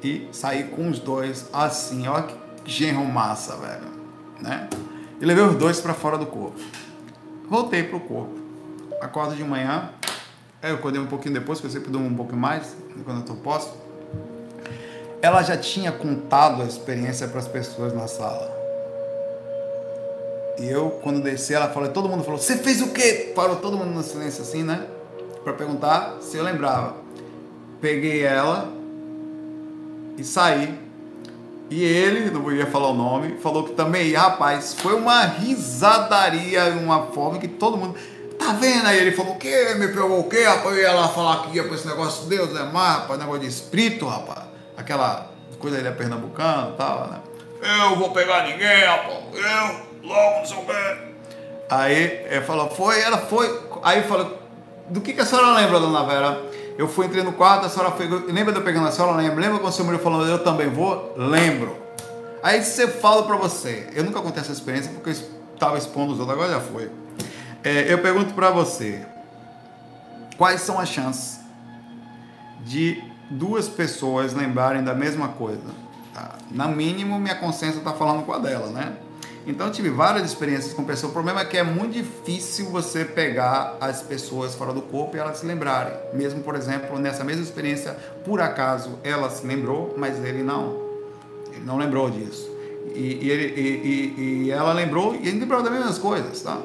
[0.02, 2.08] e saí com os dois assim.
[2.08, 3.92] Olha que genro massa, velho.
[4.40, 4.68] Né?
[5.20, 6.58] E levei os dois para fora do corpo.
[7.48, 8.43] Voltei pro corpo.
[9.04, 9.90] Acordo de manhã.
[10.62, 12.74] Eu acordei um pouquinho depois, que eu sempre durmo um pouco mais
[13.04, 13.76] quando eu tô posto.
[15.20, 18.50] Ela já tinha contado a experiência para as pessoas na sala.
[20.58, 23.30] E eu, quando desci, ela falou, todo mundo falou, você fez o quê?
[23.36, 24.86] Parou todo mundo no silêncio assim, né?
[25.42, 26.96] Para perguntar se eu lembrava.
[27.82, 28.72] Peguei ela
[30.16, 30.82] e saí.
[31.68, 37.08] E ele, não ia falar o nome, falou que também, rapaz, foi uma risadaria, uma
[37.08, 37.98] forma que todo mundo.
[38.44, 38.86] Tá vendo?
[38.86, 39.74] Aí ele falou, o quê?
[39.78, 40.44] Me pegou o quê?
[40.44, 43.18] Rapaz, eu ia lá falar que ia pra esse negócio de Deus, é mais, rapaz,
[43.18, 44.40] negócio de espírito, rapaz.
[44.76, 47.20] Aquela coisa ele é pernambucano e tal, né?
[47.62, 49.16] Eu vou pegar ninguém, rapaz.
[49.32, 50.98] Eu, logo, não quê.
[51.70, 53.62] Aí ele falou, foi, ela foi.
[53.82, 54.38] Aí falou,
[54.90, 56.42] do que, que a senhora lembra, dona Vera?
[56.76, 58.06] Eu fui, entrei no quarto, a senhora foi.
[58.06, 59.16] Lembra de eu pegando a senhora?
[59.16, 59.40] Lembra?
[59.40, 61.14] Lembra quando o seu marido falou, eu também vou?
[61.16, 61.78] Lembro.
[62.42, 63.88] Aí você fala pra você.
[63.94, 65.16] Eu nunca contei essa experiência porque eu
[65.54, 66.90] estava expondo os outros, agora já foi.
[67.64, 69.00] É, eu pergunto pra você:
[70.36, 71.40] quais são as chances
[72.60, 75.62] de duas pessoas lembrarem da mesma coisa?
[76.12, 76.32] Tá?
[76.50, 78.92] Na mínimo, minha consciência está falando com a dela, né?
[79.46, 81.10] Então eu tive várias experiências com pessoas.
[81.10, 85.20] O problema é que é muito difícil você pegar as pessoas fora do corpo e
[85.20, 85.94] elas se lembrarem.
[86.12, 87.92] Mesmo, por exemplo, nessa mesma experiência,
[88.24, 90.84] por acaso ela se lembrou, mas ele não.
[91.50, 92.50] Ele não lembrou disso.
[92.94, 96.60] E, e, ele, e, e ela lembrou e ele lembrou das mesmas coisas, tá?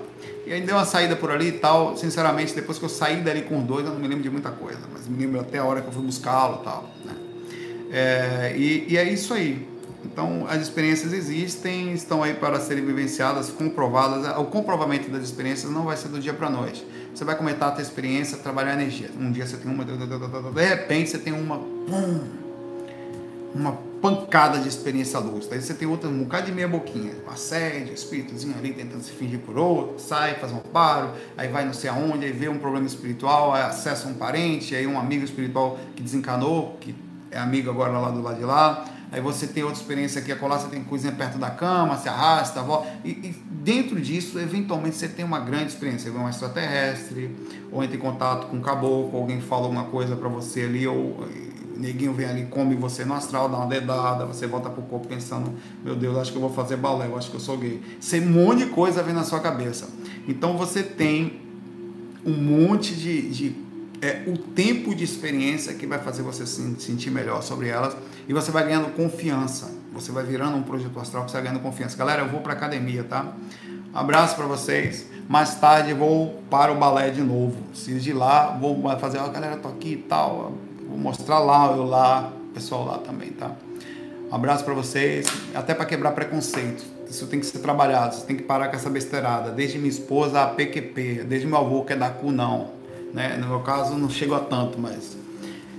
[0.50, 1.96] E aí deu uma saída por ali e tal.
[1.96, 4.50] Sinceramente, depois que eu saí dali com os dois, eu não me lembro de muita
[4.50, 4.80] coisa.
[4.92, 6.90] Mas me lembro até a hora que eu fui buscá-lo e tal.
[7.06, 7.16] Né?
[7.92, 9.68] É, e, e é isso aí.
[10.04, 14.26] Então, as experiências existem, estão aí para serem vivenciadas, comprovadas.
[14.40, 16.84] O comprovamento das experiências não vai ser do dia para a noite.
[17.14, 19.12] Você vai começar a ter experiência, trabalhar energia.
[19.20, 21.62] Um dia você tem uma, de repente você tem uma,
[23.54, 25.56] uma pancada de experiência lúcida.
[25.56, 29.12] Aí você tem outra, um bocado de meia boquinha, um assédio, espíritozinho ali tentando se
[29.12, 32.58] fingir por outro, sai, faz um paro, aí vai não sei aonde, aí vê um
[32.58, 36.96] problema espiritual, aí acessa um parente, aí um amigo espiritual que desencanou, que
[37.32, 40.60] é amigo agora lá do lado de lá aí você tem outra experiência aqui, acolá,
[40.60, 42.88] você tem coisinha perto da cama, se arrasta, volta.
[43.04, 46.12] E, e, dentro disso, eventualmente, você tem uma grande experiência.
[46.12, 47.36] Você vê um extraterrestre,
[47.72, 51.26] ou entra em contato com um caboclo, alguém fala alguma coisa para você ali, ou
[51.80, 55.54] neguinho vem ali, come você no astral, dá uma dedada, você volta pro corpo pensando,
[55.84, 57.82] meu Deus, acho que eu vou fazer balé, eu acho que eu sou gay.
[58.00, 59.88] Você um monte de coisa vem na sua cabeça.
[60.28, 61.42] Então você tem
[62.26, 63.56] um monte de, de
[64.02, 67.96] é, o tempo de experiência que vai fazer você se sentir melhor sobre elas
[68.28, 69.72] e você vai ganhando confiança.
[69.94, 71.98] Você vai virando um projeto astral que você vai ganhando confiança.
[71.98, 73.34] Galera, eu vou para academia, tá?
[73.94, 75.08] Abraço para vocês.
[75.28, 77.56] Mais tarde vou para o balé de novo.
[77.74, 80.54] Se de lá, vou fazer, ó, oh, galera, tô aqui e tal.
[81.00, 83.52] Vou mostrar lá, eu lá, o pessoal lá também, tá?
[84.30, 85.26] Um abraço para vocês,
[85.56, 86.84] até para quebrar preconceito.
[87.10, 89.50] Isso tem que ser trabalhado, você tem que parar com essa besteirada.
[89.50, 92.72] Desde minha esposa a PQP, desde meu avô que é da CU, não.
[93.14, 93.38] Né?
[93.38, 95.18] No meu caso, não chego a tanto, mas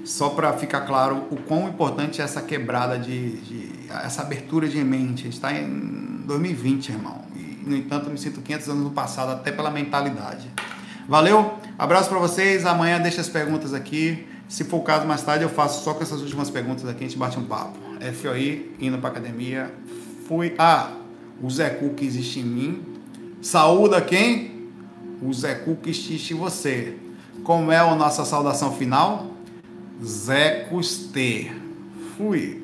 [0.07, 4.83] só para ficar claro o quão importante é essa quebrada de, de, essa abertura de
[4.83, 5.21] mente.
[5.21, 7.21] A gente está em 2020, irmão.
[7.37, 10.51] E, no entanto, eu me sinto 500 anos no passado, até pela mentalidade.
[11.07, 11.59] Valeu?
[11.79, 12.64] Abraço para vocês.
[12.64, 14.30] Amanhã deixa as perguntas aqui.
[14.51, 17.07] Se for o caso, mais tarde eu faço só com essas últimas perguntas aqui, a
[17.07, 17.79] gente bate um papo.
[18.21, 19.73] FOI, indo para academia.
[20.27, 20.57] Fui.
[20.59, 20.91] Ah,
[21.41, 22.83] o Zé Cu que existe em mim.
[23.41, 24.68] Saúda quem?
[25.22, 26.97] O Zé Cu que existe em você.
[27.45, 29.31] Como é a nossa saudação final?
[30.05, 31.55] Zé Custer.
[32.17, 32.59] Fui.